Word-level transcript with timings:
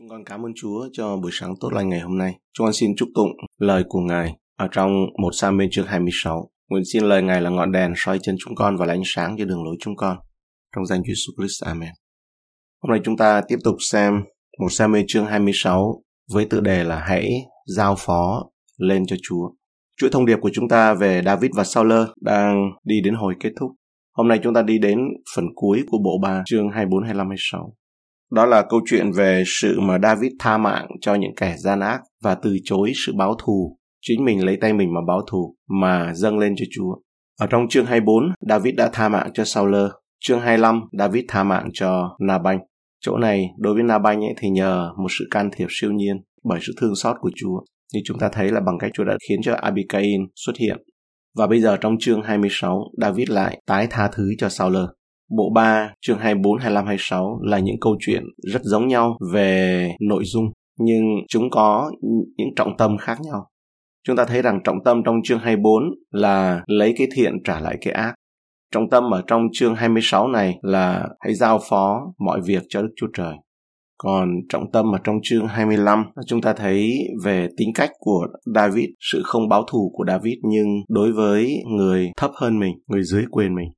Chúng 0.00 0.08
con 0.08 0.24
cảm 0.24 0.46
ơn 0.46 0.52
Chúa 0.56 0.88
cho 0.92 1.16
buổi 1.16 1.30
sáng 1.34 1.54
tốt 1.60 1.72
lành 1.72 1.88
ngày 1.88 2.00
hôm 2.00 2.18
nay. 2.18 2.34
Chúng 2.52 2.64
con 2.66 2.72
xin 2.72 2.90
chúc 2.96 3.08
tụng 3.14 3.28
lời 3.58 3.84
của 3.88 4.00
Ngài 4.00 4.34
ở 4.56 4.68
trong 4.72 4.90
một 5.22 5.30
sa 5.32 5.50
mê 5.50 5.68
chương 5.70 5.86
26. 5.86 6.50
Nguyện 6.68 6.82
xin 6.92 7.02
lời 7.02 7.22
Ngài 7.22 7.40
là 7.40 7.50
ngọn 7.50 7.72
đèn 7.72 7.92
soi 7.96 8.18
chân 8.22 8.36
chúng 8.38 8.54
con 8.54 8.76
và 8.76 8.86
là 8.86 8.94
ánh 8.94 9.02
sáng 9.04 9.36
cho 9.38 9.44
đường 9.44 9.64
lối 9.64 9.76
chúng 9.80 9.96
con. 9.96 10.16
Trong 10.74 10.86
danh 10.86 11.02
Chúa 11.06 11.12
Jesus 11.12 11.36
Christ. 11.36 11.64
Amen. 11.64 11.90
Hôm 12.82 12.90
nay 12.90 13.00
chúng 13.04 13.16
ta 13.16 13.42
tiếp 13.48 13.56
tục 13.64 13.76
xem 13.90 14.22
một 14.60 14.68
sa 14.70 14.86
mê 14.86 15.04
chương 15.08 15.26
26 15.26 16.02
với 16.32 16.44
tựa 16.44 16.60
đề 16.60 16.84
là 16.84 17.04
Hãy 17.06 17.30
giao 17.76 17.94
phó 17.98 18.44
lên 18.78 19.06
cho 19.06 19.16
Chúa. 19.22 19.50
Chuỗi 19.96 20.10
thông 20.10 20.26
điệp 20.26 20.38
của 20.40 20.50
chúng 20.52 20.68
ta 20.68 20.94
về 20.94 21.22
David 21.24 21.50
và 21.56 21.64
Saul 21.64 21.92
đang 22.20 22.70
đi 22.84 23.00
đến 23.04 23.14
hồi 23.14 23.34
kết 23.40 23.50
thúc. 23.60 23.70
Hôm 24.16 24.28
nay 24.28 24.40
chúng 24.42 24.54
ta 24.54 24.62
đi 24.62 24.78
đến 24.78 24.98
phần 25.36 25.44
cuối 25.54 25.82
của 25.90 25.98
bộ 26.04 26.18
3 26.22 26.42
chương 26.46 26.68
24, 26.68 27.02
25, 27.02 27.26
26. 27.26 27.74
Đó 28.30 28.46
là 28.46 28.62
câu 28.68 28.80
chuyện 28.86 29.12
về 29.12 29.42
sự 29.46 29.80
mà 29.80 29.98
David 30.02 30.32
tha 30.38 30.58
mạng 30.58 30.86
cho 31.00 31.14
những 31.14 31.34
kẻ 31.36 31.56
gian 31.58 31.80
ác 31.80 32.00
và 32.22 32.34
từ 32.34 32.56
chối 32.64 32.92
sự 33.06 33.12
báo 33.16 33.34
thù. 33.44 33.76
Chính 34.02 34.24
mình 34.24 34.44
lấy 34.44 34.56
tay 34.60 34.72
mình 34.72 34.94
mà 34.94 35.00
báo 35.06 35.20
thù, 35.30 35.54
mà 35.80 36.14
dâng 36.14 36.38
lên 36.38 36.54
cho 36.56 36.64
Chúa. 36.70 36.94
Ở 37.40 37.46
trong 37.46 37.68
chương 37.68 37.86
24, 37.86 38.24
David 38.48 38.74
đã 38.74 38.90
tha 38.92 39.08
mạng 39.08 39.30
cho 39.34 39.44
Saul. 39.44 39.74
Chương 40.20 40.40
25, 40.40 40.80
David 40.98 41.24
tha 41.28 41.44
mạng 41.44 41.68
cho 41.72 42.16
Nabanh. 42.20 42.58
Chỗ 43.00 43.16
này, 43.16 43.46
đối 43.58 43.74
với 43.74 43.82
Nabanh 43.82 44.20
ấy, 44.20 44.34
thì 44.38 44.48
nhờ 44.48 44.90
một 44.98 45.08
sự 45.18 45.28
can 45.30 45.50
thiệp 45.56 45.66
siêu 45.70 45.92
nhiên 45.92 46.16
bởi 46.44 46.58
sự 46.62 46.72
thương 46.80 46.96
xót 46.96 47.16
của 47.20 47.30
Chúa. 47.36 47.60
Như 47.94 48.00
chúng 48.04 48.18
ta 48.18 48.28
thấy 48.32 48.50
là 48.50 48.60
bằng 48.60 48.78
cách 48.78 48.90
Chúa 48.94 49.04
đã 49.04 49.16
khiến 49.28 49.38
cho 49.42 49.54
Abigail 49.54 50.20
xuất 50.36 50.52
hiện. 50.60 50.76
Và 51.36 51.46
bây 51.46 51.60
giờ 51.60 51.76
trong 51.76 51.96
chương 52.00 52.22
26, 52.22 52.84
David 53.00 53.30
lại 53.30 53.62
tái 53.66 53.86
tha 53.90 54.08
thứ 54.12 54.30
cho 54.38 54.48
Saul. 54.48 54.76
Bộ 55.36 55.50
3, 55.54 55.90
chương 56.00 56.18
24, 56.18 56.58
25, 56.58 56.86
26 56.86 57.40
là 57.42 57.58
những 57.58 57.80
câu 57.80 57.96
chuyện 58.00 58.22
rất 58.52 58.60
giống 58.62 58.88
nhau 58.88 59.18
về 59.32 59.88
nội 60.00 60.24
dung, 60.24 60.44
nhưng 60.78 61.02
chúng 61.28 61.50
có 61.50 61.90
những 62.36 62.54
trọng 62.56 62.76
tâm 62.76 62.96
khác 62.98 63.18
nhau. 63.20 63.46
Chúng 64.06 64.16
ta 64.16 64.24
thấy 64.24 64.42
rằng 64.42 64.60
trọng 64.64 64.76
tâm 64.84 65.02
trong 65.04 65.14
chương 65.24 65.38
24 65.38 65.82
là 66.10 66.62
lấy 66.66 66.94
cái 66.98 67.06
thiện 67.14 67.32
trả 67.44 67.60
lại 67.60 67.76
cái 67.80 67.92
ác. 67.92 68.14
Trọng 68.74 68.90
tâm 68.90 69.14
ở 69.14 69.22
trong 69.26 69.42
chương 69.52 69.74
26 69.74 70.28
này 70.28 70.58
là 70.62 71.08
hãy 71.20 71.34
giao 71.34 71.60
phó 71.68 72.12
mọi 72.18 72.40
việc 72.44 72.62
cho 72.68 72.82
Đức 72.82 72.92
Chúa 72.96 73.08
Trời. 73.16 73.34
Còn 73.98 74.28
trọng 74.48 74.72
tâm 74.72 74.94
ở 74.94 74.98
trong 75.04 75.16
chương 75.22 75.46
25 75.46 76.04
chúng 76.26 76.42
ta 76.42 76.52
thấy 76.52 76.92
về 77.24 77.48
tính 77.56 77.68
cách 77.74 77.90
của 77.98 78.26
David, 78.54 78.86
sự 79.12 79.22
không 79.24 79.48
báo 79.48 79.64
thù 79.70 79.92
của 79.94 80.04
David 80.08 80.34
nhưng 80.42 80.66
đối 80.88 81.12
với 81.12 81.56
người 81.76 82.10
thấp 82.16 82.30
hơn 82.34 82.60
mình, 82.60 82.72
người 82.86 83.02
dưới 83.02 83.24
quyền 83.30 83.54
mình. 83.54 83.68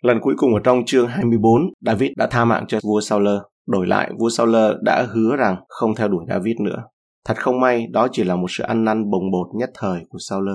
Lần 0.00 0.20
cuối 0.20 0.34
cùng 0.36 0.54
ở 0.54 0.60
trong 0.64 0.84
chương 0.86 1.08
24, 1.08 1.62
David 1.80 2.10
đã 2.16 2.26
tha 2.30 2.44
mạng 2.44 2.64
cho 2.68 2.78
vua 2.82 3.00
Saul. 3.00 3.28
Đổi 3.66 3.86
lại, 3.86 4.10
vua 4.18 4.30
Saul 4.30 4.56
đã 4.82 5.06
hứa 5.14 5.36
rằng 5.36 5.56
không 5.68 5.94
theo 5.94 6.08
đuổi 6.08 6.24
David 6.28 6.56
nữa. 6.60 6.84
Thật 7.26 7.36
không 7.36 7.60
may, 7.60 7.86
đó 7.90 8.08
chỉ 8.12 8.24
là 8.24 8.36
một 8.36 8.46
sự 8.50 8.64
ăn 8.64 8.84
năn 8.84 9.10
bồng 9.10 9.30
bột 9.32 9.46
nhất 9.58 9.70
thời 9.74 10.00
của 10.08 10.18
Saul. 10.28 10.48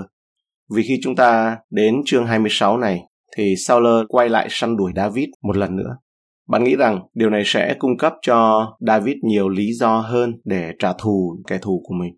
Vì 0.75 0.83
khi 0.83 0.99
chúng 1.03 1.15
ta 1.15 1.57
đến 1.69 2.01
chương 2.05 2.25
26 2.25 2.77
này, 2.77 3.01
thì 3.37 3.55
Saul 3.57 3.87
quay 4.07 4.29
lại 4.29 4.47
săn 4.49 4.77
đuổi 4.77 4.91
David 4.95 5.27
một 5.43 5.57
lần 5.57 5.75
nữa. 5.75 5.97
Bạn 6.47 6.63
nghĩ 6.63 6.75
rằng 6.75 6.99
điều 7.13 7.29
này 7.29 7.41
sẽ 7.45 7.75
cung 7.79 7.97
cấp 7.97 8.13
cho 8.21 8.67
David 8.79 9.15
nhiều 9.23 9.49
lý 9.49 9.73
do 9.73 9.97
hơn 9.97 10.33
để 10.45 10.71
trả 10.79 10.93
thù 10.93 11.37
kẻ 11.47 11.57
thù 11.61 11.81
của 11.85 11.95
mình. 11.99 12.13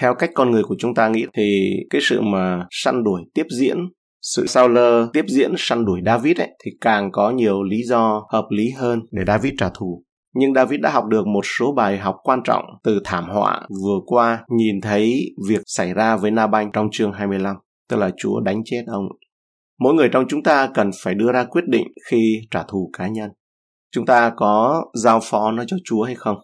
Theo 0.00 0.14
cách 0.14 0.30
con 0.34 0.50
người 0.50 0.62
của 0.62 0.76
chúng 0.78 0.94
ta 0.94 1.08
nghĩ 1.08 1.26
thì 1.36 1.70
cái 1.90 2.00
sự 2.04 2.20
mà 2.20 2.66
săn 2.70 3.04
đuổi 3.04 3.22
tiếp 3.34 3.46
diễn 3.58 3.78
sự 4.22 4.46
sao 4.46 4.68
lơ 4.68 5.08
tiếp 5.12 5.24
diễn 5.28 5.52
săn 5.56 5.84
đuổi 5.84 6.00
David 6.06 6.40
ấy, 6.40 6.48
thì 6.64 6.70
càng 6.80 7.12
có 7.12 7.30
nhiều 7.30 7.62
lý 7.62 7.82
do 7.82 8.26
hợp 8.32 8.46
lý 8.50 8.70
hơn 8.70 9.00
để 9.10 9.22
David 9.26 9.52
trả 9.58 9.68
thù. 9.74 10.04
Nhưng 10.34 10.54
David 10.54 10.80
đã 10.80 10.90
học 10.90 11.04
được 11.04 11.26
một 11.26 11.40
số 11.58 11.72
bài 11.72 11.98
học 11.98 12.16
quan 12.22 12.40
trọng 12.44 12.64
từ 12.84 13.00
thảm 13.04 13.24
họa 13.28 13.60
vừa 13.84 13.98
qua 14.06 14.44
nhìn 14.48 14.80
thấy 14.80 15.34
việc 15.48 15.60
xảy 15.66 15.94
ra 15.94 16.16
với 16.16 16.30
Nabanh 16.30 16.70
trong 16.72 16.88
chương 16.92 17.12
25, 17.12 17.56
tức 17.88 17.96
là 17.96 18.10
Chúa 18.16 18.40
đánh 18.40 18.62
chết 18.64 18.82
ông. 18.86 19.08
Mỗi 19.80 19.94
người 19.94 20.08
trong 20.12 20.24
chúng 20.28 20.42
ta 20.42 20.70
cần 20.74 20.90
phải 21.02 21.14
đưa 21.14 21.32
ra 21.32 21.44
quyết 21.44 21.64
định 21.68 21.86
khi 22.10 22.40
trả 22.50 22.62
thù 22.68 22.90
cá 22.98 23.08
nhân. 23.08 23.30
Chúng 23.92 24.06
ta 24.06 24.32
có 24.36 24.84
giao 25.02 25.20
phó 25.22 25.52
nó 25.52 25.64
cho 25.66 25.76
Chúa 25.84 26.02
hay 26.02 26.14
không? 26.14 26.36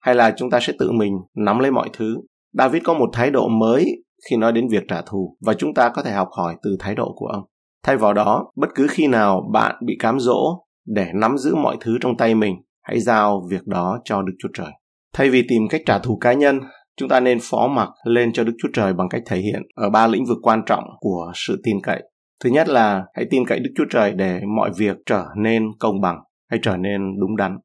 Hay 0.00 0.14
là 0.14 0.34
chúng 0.36 0.50
ta 0.50 0.60
sẽ 0.60 0.72
tự 0.78 0.90
mình 0.92 1.12
nắm 1.36 1.58
lấy 1.58 1.70
mọi 1.70 1.88
thứ? 1.92 2.16
David 2.52 2.82
có 2.82 2.94
một 2.94 3.10
thái 3.12 3.30
độ 3.30 3.48
mới 3.48 4.02
khi 4.30 4.36
nói 4.36 4.52
đến 4.52 4.68
việc 4.68 4.82
trả 4.88 5.02
thù 5.02 5.36
và 5.46 5.54
chúng 5.54 5.74
ta 5.74 5.88
có 5.88 6.02
thể 6.02 6.12
học 6.12 6.28
hỏi 6.36 6.56
từ 6.62 6.76
thái 6.80 6.94
độ 6.94 7.12
của 7.16 7.26
ông. 7.26 7.42
Thay 7.84 7.96
vào 7.96 8.12
đó, 8.12 8.52
bất 8.56 8.68
cứ 8.74 8.86
khi 8.90 9.06
nào 9.06 9.50
bạn 9.52 9.76
bị 9.86 9.96
cám 9.98 10.20
dỗ 10.20 10.64
để 10.86 11.06
nắm 11.14 11.38
giữ 11.38 11.54
mọi 11.54 11.76
thứ 11.80 11.98
trong 12.00 12.16
tay 12.16 12.34
mình, 12.34 12.54
hãy 12.82 13.00
giao 13.00 13.42
việc 13.50 13.66
đó 13.66 13.98
cho 14.04 14.22
Đức 14.22 14.32
Chúa 14.38 14.48
Trời. 14.54 14.70
Thay 15.14 15.30
vì 15.30 15.44
tìm 15.48 15.62
cách 15.70 15.80
trả 15.86 15.98
thù 15.98 16.16
cá 16.16 16.32
nhân, 16.32 16.60
chúng 16.96 17.08
ta 17.08 17.20
nên 17.20 17.38
phó 17.42 17.68
mặc 17.68 17.88
lên 18.04 18.32
cho 18.32 18.44
Đức 18.44 18.52
Chúa 18.62 18.68
Trời 18.72 18.92
bằng 18.92 19.08
cách 19.08 19.22
thể 19.26 19.36
hiện 19.36 19.62
ở 19.74 19.90
ba 19.90 20.06
lĩnh 20.06 20.24
vực 20.24 20.38
quan 20.42 20.62
trọng 20.66 20.84
của 21.00 21.32
sự 21.34 21.60
tin 21.64 21.76
cậy. 21.82 22.02
Thứ 22.44 22.50
nhất 22.50 22.68
là 22.68 23.04
hãy 23.14 23.26
tin 23.30 23.46
cậy 23.46 23.58
Đức 23.58 23.70
Chúa 23.76 23.84
Trời 23.90 24.12
để 24.12 24.40
mọi 24.56 24.70
việc 24.76 24.96
trở 25.06 25.24
nên 25.36 25.62
công 25.78 26.00
bằng 26.00 26.18
hay 26.50 26.60
trở 26.62 26.76
nên 26.76 27.00
đúng 27.20 27.36
đắn. 27.36 27.58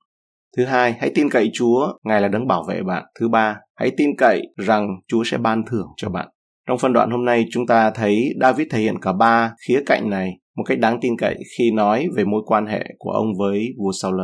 Thứ 0.57 0.65
hai, 0.65 0.93
hãy 0.99 1.11
tin 1.15 1.29
cậy 1.29 1.49
Chúa, 1.53 1.93
Ngài 2.03 2.21
là 2.21 2.27
đấng 2.27 2.47
bảo 2.47 2.63
vệ 2.67 2.83
bạn. 2.83 3.03
Thứ 3.19 3.29
ba, 3.29 3.57
hãy 3.75 3.91
tin 3.97 4.09
cậy 4.17 4.41
rằng 4.57 4.87
Chúa 5.07 5.23
sẽ 5.23 5.37
ban 5.37 5.63
thưởng 5.65 5.87
cho 5.97 6.09
bạn. 6.09 6.27
Trong 6.67 6.77
phân 6.77 6.93
đoạn 6.93 7.11
hôm 7.11 7.25
nay, 7.25 7.45
chúng 7.51 7.67
ta 7.67 7.91
thấy 7.95 8.33
David 8.41 8.67
thể 8.71 8.79
hiện 8.79 8.99
cả 9.01 9.13
ba 9.13 9.53
khía 9.67 9.79
cạnh 9.85 10.09
này 10.09 10.31
một 10.55 10.63
cách 10.63 10.79
đáng 10.79 10.99
tin 11.01 11.17
cậy 11.17 11.35
khi 11.57 11.71
nói 11.71 12.07
về 12.15 12.23
mối 12.23 12.41
quan 12.45 12.65
hệ 12.65 12.85
của 12.97 13.11
ông 13.11 13.27
với 13.39 13.67
vua 13.77 13.91
Saul. 14.01 14.21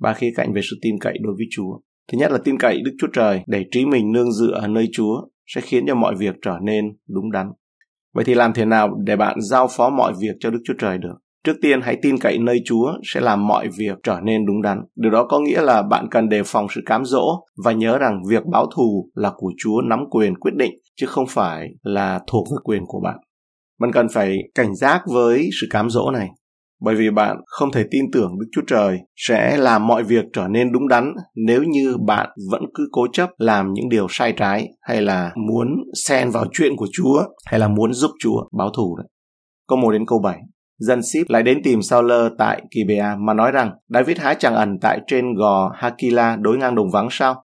Ba 0.00 0.14
khía 0.14 0.32
cạnh 0.36 0.52
về 0.52 0.60
sự 0.70 0.76
tin 0.82 0.98
cậy 1.00 1.18
đối 1.22 1.34
với 1.34 1.46
Chúa. 1.50 1.78
Thứ 2.12 2.18
nhất 2.18 2.32
là 2.32 2.38
tin 2.44 2.58
cậy 2.58 2.80
Đức 2.84 2.92
Chúa 3.00 3.06
Trời 3.12 3.40
để 3.46 3.64
trí 3.70 3.86
mình 3.86 4.12
nương 4.12 4.32
dựa 4.32 4.52
ở 4.52 4.68
nơi 4.68 4.88
Chúa 4.92 5.22
sẽ 5.46 5.60
khiến 5.60 5.84
cho 5.86 5.94
mọi 5.94 6.14
việc 6.18 6.34
trở 6.42 6.58
nên 6.62 6.84
đúng 7.08 7.30
đắn. 7.32 7.46
Vậy 8.14 8.24
thì 8.24 8.34
làm 8.34 8.52
thế 8.52 8.64
nào 8.64 8.90
để 9.04 9.16
bạn 9.16 9.36
giao 9.40 9.68
phó 9.70 9.90
mọi 9.90 10.12
việc 10.20 10.36
cho 10.40 10.50
Đức 10.50 10.60
Chúa 10.64 10.74
Trời 10.78 10.98
được? 10.98 11.14
Trước 11.44 11.56
tiên 11.62 11.80
hãy 11.82 11.96
tin 12.02 12.18
cậy 12.18 12.38
nơi 12.38 12.58
Chúa 12.64 12.92
sẽ 13.12 13.20
làm 13.20 13.46
mọi 13.46 13.68
việc 13.78 13.98
trở 14.02 14.20
nên 14.22 14.46
đúng 14.46 14.62
đắn. 14.62 14.80
Điều 14.96 15.10
đó 15.10 15.26
có 15.28 15.38
nghĩa 15.38 15.62
là 15.62 15.82
bạn 15.82 16.06
cần 16.10 16.28
đề 16.28 16.42
phòng 16.46 16.66
sự 16.74 16.80
cám 16.86 17.04
dỗ 17.04 17.44
và 17.64 17.72
nhớ 17.72 17.98
rằng 17.98 18.22
việc 18.28 18.42
báo 18.52 18.66
thù 18.76 19.10
là 19.14 19.32
của 19.36 19.52
Chúa 19.62 19.80
nắm 19.82 19.98
quyền 20.10 20.34
quyết 20.34 20.54
định, 20.56 20.72
chứ 20.96 21.06
không 21.06 21.24
phải 21.28 21.68
là 21.82 22.20
thuộc 22.26 22.46
về 22.50 22.56
quyền 22.64 22.82
của 22.86 23.00
bạn. 23.04 23.16
Bạn 23.80 23.92
cần 23.92 24.06
phải 24.08 24.36
cảnh 24.54 24.74
giác 24.76 25.02
với 25.06 25.48
sự 25.60 25.66
cám 25.70 25.90
dỗ 25.90 26.10
này, 26.10 26.28
bởi 26.80 26.94
vì 26.94 27.10
bạn 27.10 27.36
không 27.46 27.72
thể 27.72 27.84
tin 27.90 28.04
tưởng 28.12 28.38
Đức 28.40 28.46
Chúa 28.52 28.62
Trời 28.66 28.98
sẽ 29.16 29.56
làm 29.56 29.86
mọi 29.86 30.04
việc 30.04 30.24
trở 30.32 30.48
nên 30.48 30.72
đúng 30.72 30.88
đắn 30.88 31.12
nếu 31.46 31.62
như 31.62 31.96
bạn 32.06 32.30
vẫn 32.50 32.62
cứ 32.74 32.88
cố 32.92 33.06
chấp 33.12 33.30
làm 33.38 33.72
những 33.72 33.88
điều 33.88 34.06
sai 34.10 34.32
trái 34.36 34.68
hay 34.80 35.02
là 35.02 35.32
muốn 35.48 35.68
xen 36.04 36.30
vào 36.30 36.44
chuyện 36.52 36.76
của 36.76 36.86
Chúa 36.92 37.22
hay 37.46 37.60
là 37.60 37.68
muốn 37.68 37.92
giúp 37.92 38.10
Chúa 38.18 38.42
báo 38.58 38.70
thù 38.76 38.96
đấy. 38.96 39.06
Câu 39.68 39.78
1 39.78 39.92
đến 39.92 40.06
câu 40.06 40.18
7 40.24 40.38
dân 40.82 41.02
ship 41.02 41.30
lại 41.30 41.42
đến 41.42 41.62
tìm 41.64 41.82
Sauler 41.82 42.32
tại 42.38 42.62
Kibea 42.70 43.16
mà 43.16 43.34
nói 43.34 43.52
rằng 43.52 43.70
David 43.88 44.18
há 44.18 44.34
chẳng 44.34 44.54
ẩn 44.54 44.78
tại 44.80 45.00
trên 45.06 45.34
gò 45.34 45.72
Hakila 45.74 46.36
đối 46.36 46.58
ngang 46.58 46.74
đồng 46.74 46.90
vắng 46.90 47.08
sao? 47.10 47.44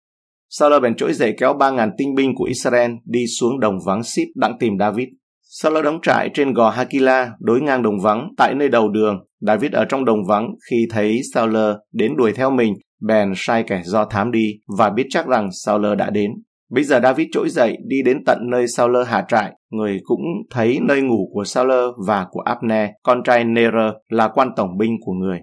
Sauler 0.49 0.81
bèn 0.81 0.95
trỗi 0.95 1.13
dậy 1.13 1.33
kéo 1.37 1.53
3.000 1.53 1.91
tinh 1.97 2.15
binh 2.15 2.35
của 2.35 2.43
Israel 2.43 2.91
đi 3.05 3.25
xuống 3.39 3.59
đồng 3.59 3.77
vắng 3.85 4.03
ship 4.03 4.27
đặng 4.35 4.57
tìm 4.59 4.73
David. 4.79 5.07
Sauler 5.41 5.83
đóng 5.83 5.99
trại 6.01 6.29
trên 6.33 6.53
gò 6.53 6.69
Hakila 6.69 7.31
đối 7.39 7.61
ngang 7.61 7.81
đồng 7.81 7.99
vắng 7.99 8.29
tại 8.37 8.53
nơi 8.55 8.69
đầu 8.69 8.89
đường. 8.89 9.25
David 9.39 9.71
ở 9.71 9.85
trong 9.85 10.05
đồng 10.05 10.25
vắng 10.27 10.49
khi 10.69 10.87
thấy 10.89 11.21
Sauler 11.33 11.75
đến 11.93 12.15
đuổi 12.17 12.33
theo 12.33 12.51
mình, 12.51 12.73
bèn 13.01 13.33
sai 13.35 13.63
kẻ 13.63 13.81
do 13.85 14.05
thám 14.05 14.31
đi 14.31 14.51
và 14.77 14.89
biết 14.89 15.05
chắc 15.09 15.27
rằng 15.27 15.49
Sauler 15.65 15.97
đã 15.97 16.09
đến. 16.09 16.31
Bây 16.69 16.83
giờ 16.83 16.99
David 17.03 17.27
trỗi 17.31 17.49
dậy 17.49 17.77
đi 17.87 17.97
đến 18.05 18.23
tận 18.25 18.39
nơi 18.51 18.65
Sauler 18.67 19.07
hạ 19.07 19.25
trại. 19.27 19.51
Người 19.71 19.99
cũng 20.03 20.21
thấy 20.51 20.79
nơi 20.81 21.01
ngủ 21.01 21.29
của 21.33 21.43
Sauler 21.43 21.85
và 22.07 22.25
của 22.29 22.41
Abner, 22.41 22.89
con 23.03 23.23
trai 23.23 23.43
Ner 23.43 23.73
là 24.09 24.27
quan 24.27 24.49
tổng 24.55 24.77
binh 24.77 24.97
của 25.01 25.13
người. 25.13 25.39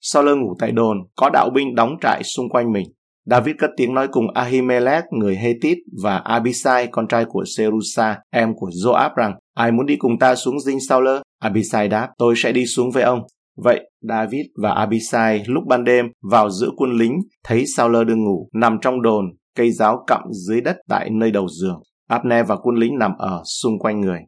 Sauler 0.00 0.36
ngủ 0.36 0.54
tại 0.58 0.72
đồn, 0.72 0.96
có 1.16 1.30
đạo 1.32 1.50
binh 1.54 1.74
đóng 1.74 1.96
trại 2.00 2.22
xung 2.22 2.48
quanh 2.48 2.72
mình. 2.72 2.86
David 3.30 3.56
cất 3.58 3.70
tiếng 3.76 3.94
nói 3.94 4.08
cùng 4.08 4.24
Ahimelech 4.34 5.04
người 5.10 5.36
Hethit 5.36 5.78
và 6.02 6.16
Abisai 6.16 6.86
con 6.86 7.08
trai 7.08 7.24
của 7.24 7.44
Serusa, 7.56 8.18
em 8.30 8.54
của 8.56 8.70
Joab 8.84 9.10
rằng 9.16 9.34
ai 9.54 9.72
muốn 9.72 9.86
đi 9.86 9.96
cùng 9.96 10.18
ta 10.18 10.34
xuống 10.34 10.60
dinh 10.60 10.78
Sauler 10.88 11.20
Abisai 11.40 11.88
đáp, 11.88 12.08
tôi 12.18 12.34
sẽ 12.36 12.52
đi 12.52 12.66
xuống 12.66 12.90
với 12.90 13.02
ông. 13.02 13.20
Vậy 13.56 13.90
David 14.08 14.46
và 14.62 14.72
Abisai 14.72 15.44
lúc 15.46 15.64
ban 15.68 15.84
đêm 15.84 16.06
vào 16.30 16.50
giữa 16.50 16.70
quân 16.76 16.92
lính 16.92 17.18
thấy 17.44 17.64
Sauler 17.76 18.06
đang 18.06 18.24
ngủ 18.24 18.48
nằm 18.54 18.78
trong 18.82 19.02
đồn 19.02 19.24
cây 19.58 19.72
giáo 19.72 20.04
cặm 20.06 20.22
dưới 20.46 20.60
đất 20.60 20.76
tại 20.88 21.10
nơi 21.10 21.30
đầu 21.30 21.48
giường. 21.48 21.80
Abner 22.08 22.46
và 22.46 22.56
quân 22.56 22.76
lính 22.76 22.98
nằm 22.98 23.12
ở 23.18 23.42
xung 23.44 23.78
quanh 23.78 24.00
người. 24.00 24.20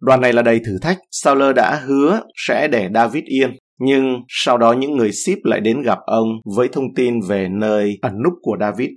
Đoàn 0.00 0.20
này 0.20 0.32
là 0.32 0.42
đầy 0.42 0.60
thử 0.66 0.78
thách. 0.82 0.98
Sauler 1.10 1.56
đã 1.56 1.82
hứa 1.86 2.20
sẽ 2.46 2.68
để 2.68 2.88
David 2.94 3.24
yên. 3.24 3.50
Nhưng 3.80 4.16
sau 4.28 4.58
đó 4.58 4.72
những 4.72 4.96
người 4.96 5.12
ship 5.12 5.44
lại 5.44 5.60
đến 5.60 5.82
gặp 5.82 5.98
ông 6.06 6.28
với 6.56 6.68
thông 6.68 6.94
tin 6.96 7.20
về 7.28 7.48
nơi 7.48 7.98
ẩn 8.02 8.12
núp 8.24 8.32
của 8.42 8.56
David. 8.60 8.88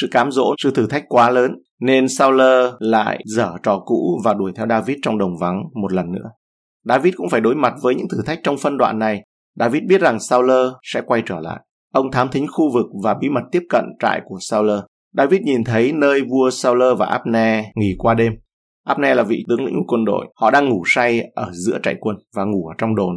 Sự 0.00 0.08
cám 0.10 0.30
dỗ, 0.30 0.54
sự 0.62 0.70
thử 0.70 0.86
thách 0.86 1.04
quá 1.08 1.30
lớn, 1.30 1.52
nên 1.80 2.08
Sauler 2.08 2.70
lại 2.78 3.22
dở 3.24 3.52
trò 3.62 3.82
cũ 3.86 4.20
và 4.24 4.34
đuổi 4.34 4.52
theo 4.56 4.66
David 4.66 4.96
trong 5.02 5.18
đồng 5.18 5.38
vắng 5.40 5.62
một 5.82 5.92
lần 5.92 6.12
nữa. 6.12 6.30
David 6.84 7.14
cũng 7.16 7.28
phải 7.28 7.40
đối 7.40 7.54
mặt 7.54 7.74
với 7.82 7.94
những 7.94 8.08
thử 8.08 8.22
thách 8.26 8.40
trong 8.42 8.56
phân 8.58 8.78
đoạn 8.78 8.98
này. 8.98 9.22
David 9.58 9.82
biết 9.88 10.00
rằng 10.00 10.20
Sauler 10.20 10.72
sẽ 10.82 11.00
quay 11.06 11.22
trở 11.26 11.40
lại. 11.40 11.60
Ông 11.92 12.10
thám 12.10 12.28
thính 12.32 12.46
khu 12.52 12.72
vực 12.74 12.86
và 13.02 13.14
bí 13.14 13.28
mật 13.28 13.42
tiếp 13.52 13.62
cận 13.68 13.84
trại 14.00 14.20
của 14.24 14.38
Sauler. 14.40 14.80
David 15.16 15.40
nhìn 15.42 15.64
thấy 15.64 15.92
nơi 15.92 16.22
vua 16.22 16.50
Saul 16.50 16.82
và 16.98 17.06
Abner 17.06 17.64
nghỉ 17.74 17.94
qua 17.98 18.14
đêm. 18.14 18.32
Abner 18.84 19.16
là 19.16 19.22
vị 19.22 19.44
tướng 19.48 19.64
lĩnh 19.64 19.74
của 19.74 19.92
quân 19.94 20.04
đội. 20.04 20.26
Họ 20.34 20.50
đang 20.50 20.68
ngủ 20.68 20.82
say 20.86 21.20
ở 21.34 21.50
giữa 21.52 21.78
trại 21.82 21.94
quân 22.00 22.16
và 22.34 22.44
ngủ 22.44 22.66
ở 22.66 22.74
trong 22.78 22.94
đồn. 22.94 23.14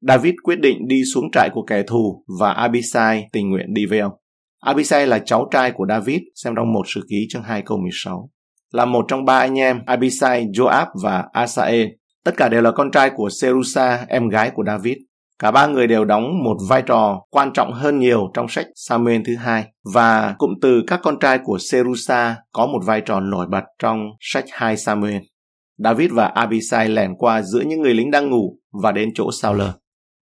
David 0.00 0.34
quyết 0.42 0.60
định 0.60 0.88
đi 0.88 1.02
xuống 1.14 1.30
trại 1.32 1.50
của 1.52 1.62
kẻ 1.62 1.82
thù 1.82 2.24
và 2.40 2.52
Abisai 2.52 3.28
tình 3.32 3.50
nguyện 3.50 3.74
đi 3.74 3.86
với 3.86 3.98
ông. 3.98 4.12
Abisai 4.60 5.06
là 5.06 5.18
cháu 5.18 5.48
trai 5.50 5.72
của 5.72 5.86
David, 5.88 6.20
xem 6.34 6.54
trong 6.56 6.72
một 6.72 6.82
sử 6.86 7.00
ký 7.08 7.26
chương 7.28 7.42
2 7.42 7.62
câu 7.62 7.78
16. 7.78 8.30
Là 8.72 8.84
một 8.84 9.04
trong 9.08 9.24
ba 9.24 9.38
anh 9.38 9.58
em 9.58 9.80
Abisai, 9.86 10.46
Joab 10.46 10.86
và 11.02 11.24
Asael. 11.32 11.86
Tất 12.24 12.36
cả 12.36 12.48
đều 12.48 12.62
là 12.62 12.70
con 12.70 12.90
trai 12.90 13.10
của 13.16 13.28
Serusa, 13.30 14.04
em 14.08 14.28
gái 14.28 14.50
của 14.54 14.64
David. 14.66 14.96
Cả 15.38 15.50
ba 15.50 15.66
người 15.66 15.86
đều 15.86 16.04
đóng 16.04 16.44
một 16.44 16.56
vai 16.68 16.82
trò 16.82 17.20
quan 17.30 17.52
trọng 17.52 17.72
hơn 17.72 17.98
nhiều 17.98 18.30
trong 18.34 18.48
sách 18.48 18.66
Samuel 18.74 19.20
thứ 19.26 19.36
hai 19.36 19.64
và 19.94 20.34
cụm 20.38 20.50
từ 20.62 20.82
các 20.86 21.00
con 21.02 21.18
trai 21.18 21.38
của 21.44 21.58
Serusa 21.58 22.36
có 22.52 22.66
một 22.66 22.80
vai 22.84 23.00
trò 23.00 23.20
nổi 23.20 23.46
bật 23.50 23.64
trong 23.78 23.98
sách 24.20 24.44
2 24.50 24.76
Samuel. 24.76 25.16
David 25.78 26.12
và 26.12 26.26
Abisai 26.26 26.88
lẻn 26.88 27.14
qua 27.18 27.42
giữa 27.42 27.60
những 27.60 27.82
người 27.82 27.94
lính 27.94 28.10
đang 28.10 28.30
ngủ 28.30 28.56
và 28.82 28.92
đến 28.92 29.08
chỗ 29.14 29.30
Saul. 29.32 29.62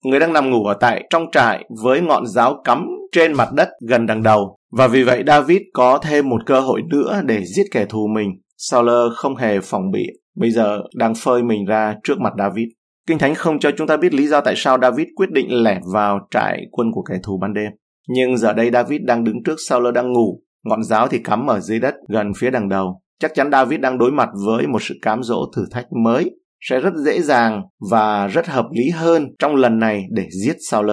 Người 0.05 0.19
đang 0.19 0.33
nằm 0.33 0.49
ngủ 0.49 0.65
ở 0.65 0.73
tại 0.73 1.03
trong 1.09 1.25
trại 1.31 1.65
với 1.83 2.01
ngọn 2.01 2.27
giáo 2.27 2.61
cắm 2.63 2.87
trên 3.11 3.33
mặt 3.33 3.53
đất 3.53 3.69
gần 3.87 4.05
đằng 4.05 4.23
đầu 4.23 4.57
và 4.71 4.87
vì 4.87 5.03
vậy 5.03 5.23
David 5.27 5.61
có 5.73 5.97
thêm 5.97 6.29
một 6.29 6.45
cơ 6.45 6.59
hội 6.59 6.81
nữa 6.89 7.21
để 7.25 7.45
giết 7.45 7.65
kẻ 7.71 7.85
thù 7.85 8.07
mình. 8.07 8.29
Saul 8.57 8.89
không 9.15 9.35
hề 9.35 9.59
phòng 9.59 9.91
bị, 9.91 10.05
bây 10.35 10.51
giờ 10.51 10.79
đang 10.95 11.15
phơi 11.15 11.43
mình 11.43 11.65
ra 11.65 11.95
trước 12.03 12.19
mặt 12.19 12.33
David. 12.37 12.67
Kinh 13.09 13.19
Thánh 13.19 13.35
không 13.35 13.59
cho 13.59 13.71
chúng 13.77 13.87
ta 13.87 13.97
biết 13.97 14.13
lý 14.13 14.27
do 14.27 14.41
tại 14.41 14.53
sao 14.57 14.77
David 14.81 15.07
quyết 15.15 15.31
định 15.31 15.63
lẻn 15.63 15.77
vào 15.93 16.19
trại 16.31 16.61
quân 16.71 16.91
của 16.91 17.03
kẻ 17.09 17.15
thù 17.23 17.37
ban 17.41 17.53
đêm. 17.53 17.71
Nhưng 18.07 18.37
giờ 18.37 18.53
đây 18.53 18.69
David 18.73 19.01
đang 19.03 19.23
đứng 19.23 19.43
trước 19.45 19.55
Saul 19.67 19.91
đang 19.91 20.13
ngủ, 20.13 20.41
ngọn 20.65 20.83
giáo 20.83 21.07
thì 21.07 21.19
cắm 21.23 21.47
ở 21.47 21.59
dưới 21.59 21.79
đất 21.79 21.95
gần 22.07 22.31
phía 22.37 22.49
đằng 22.49 22.69
đầu. 22.69 23.01
Chắc 23.19 23.31
chắn 23.35 23.51
David 23.51 23.79
đang 23.79 23.97
đối 23.97 24.11
mặt 24.11 24.29
với 24.45 24.67
một 24.67 24.81
sự 24.81 24.95
cám 25.01 25.23
dỗ 25.23 25.45
thử 25.55 25.65
thách 25.71 25.85
mới, 26.03 26.31
sẽ 26.61 26.79
rất 26.79 26.93
dễ 27.05 27.21
dàng 27.21 27.61
và 27.91 28.27
rất 28.27 28.47
hợp 28.47 28.65
lý 28.71 28.89
hơn 28.89 29.27
trong 29.39 29.55
lần 29.55 29.79
này 29.79 30.03
để 30.11 30.23
giết 30.43 30.55
Saul. 30.69 30.91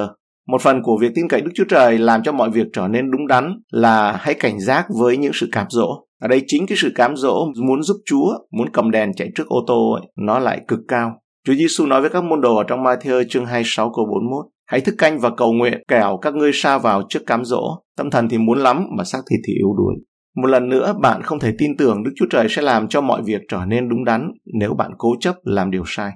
Một 0.49 0.61
phần 0.63 0.83
của 0.83 0.99
việc 1.01 1.13
tin 1.15 1.29
cậy 1.29 1.41
Đức 1.41 1.51
Chúa 1.55 1.65
Trời 1.69 1.99
làm 1.99 2.23
cho 2.23 2.33
mọi 2.33 2.51
việc 2.51 2.67
trở 2.73 2.89
nên 2.89 3.11
đúng 3.11 3.27
đắn 3.27 3.53
là 3.71 4.13
hãy 4.21 4.35
cảnh 4.35 4.61
giác 4.61 4.87
với 5.01 5.17
những 5.17 5.33
sự 5.35 5.49
cám 5.53 5.67
dỗ. 5.71 5.89
Ở 6.21 6.29
đây 6.29 6.43
chính 6.47 6.67
cái 6.67 6.79
sự 6.81 6.93
cám 6.95 7.17
dỗ 7.17 7.47
muốn 7.67 7.83
giúp 7.83 7.97
Chúa, 8.05 8.29
muốn 8.51 8.69
cầm 8.73 8.91
đèn 8.91 9.15
chạy 9.17 9.31
trước 9.35 9.47
ô 9.47 9.65
tô 9.67 9.93
ấy, 9.93 10.09
nó 10.17 10.39
lại 10.39 10.61
cực 10.69 10.81
cao. 10.89 11.13
Chúa 11.47 11.55
Giêsu 11.55 11.87
nói 11.87 12.01
với 12.01 12.11
các 12.11 12.25
môn 12.25 12.41
đồ 12.41 12.57
ở 12.57 12.65
trong 12.69 12.85
Matthew 12.85 13.25
chương 13.29 13.47
26 13.47 13.93
câu 13.97 14.05
41, 14.05 14.47
Hãy 14.67 14.81
thức 14.81 14.95
canh 14.99 15.19
và 15.19 15.31
cầu 15.37 15.53
nguyện, 15.53 15.83
kẻo 15.89 16.19
các 16.23 16.35
ngươi 16.35 16.51
sa 16.55 16.79
vào 16.79 17.03
trước 17.09 17.21
cám 17.27 17.45
dỗ. 17.45 17.83
Tâm 17.97 18.11
thần 18.11 18.29
thì 18.29 18.39
muốn 18.39 18.59
lắm, 18.59 18.87
mà 18.97 19.05
xác 19.05 19.19
thịt 19.31 19.41
thì 19.47 19.53
yếu 19.53 19.75
đuối. 19.77 19.95
Một 20.37 20.47
lần 20.47 20.69
nữa, 20.69 20.95
bạn 21.01 21.23
không 21.23 21.39
thể 21.39 21.53
tin 21.59 21.77
tưởng 21.77 22.03
Đức 22.03 22.11
Chúa 22.17 22.27
Trời 22.31 22.47
sẽ 22.51 22.63
làm 22.63 22.89
cho 22.89 23.01
mọi 23.01 23.23
việc 23.23 23.43
trở 23.49 23.61
nên 23.67 23.89
đúng 23.89 24.05
đắn 24.05 24.31
nếu 24.59 24.75
bạn 24.75 24.91
cố 24.99 25.17
chấp 25.21 25.35
làm 25.43 25.71
điều 25.71 25.83
sai. 25.87 26.11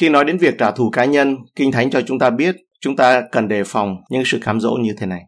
Khi 0.00 0.08
nói 0.08 0.24
đến 0.24 0.38
việc 0.38 0.54
trả 0.58 0.70
thù 0.70 0.90
cá 0.90 1.04
nhân, 1.04 1.36
Kinh 1.56 1.72
Thánh 1.72 1.90
cho 1.90 2.00
chúng 2.06 2.18
ta 2.18 2.30
biết 2.30 2.56
chúng 2.80 2.96
ta 2.96 3.22
cần 3.32 3.48
đề 3.48 3.62
phòng 3.66 3.96
những 4.10 4.22
sự 4.26 4.38
cám 4.42 4.60
dỗ 4.60 4.72
như 4.72 4.92
thế 4.98 5.06
này. 5.06 5.22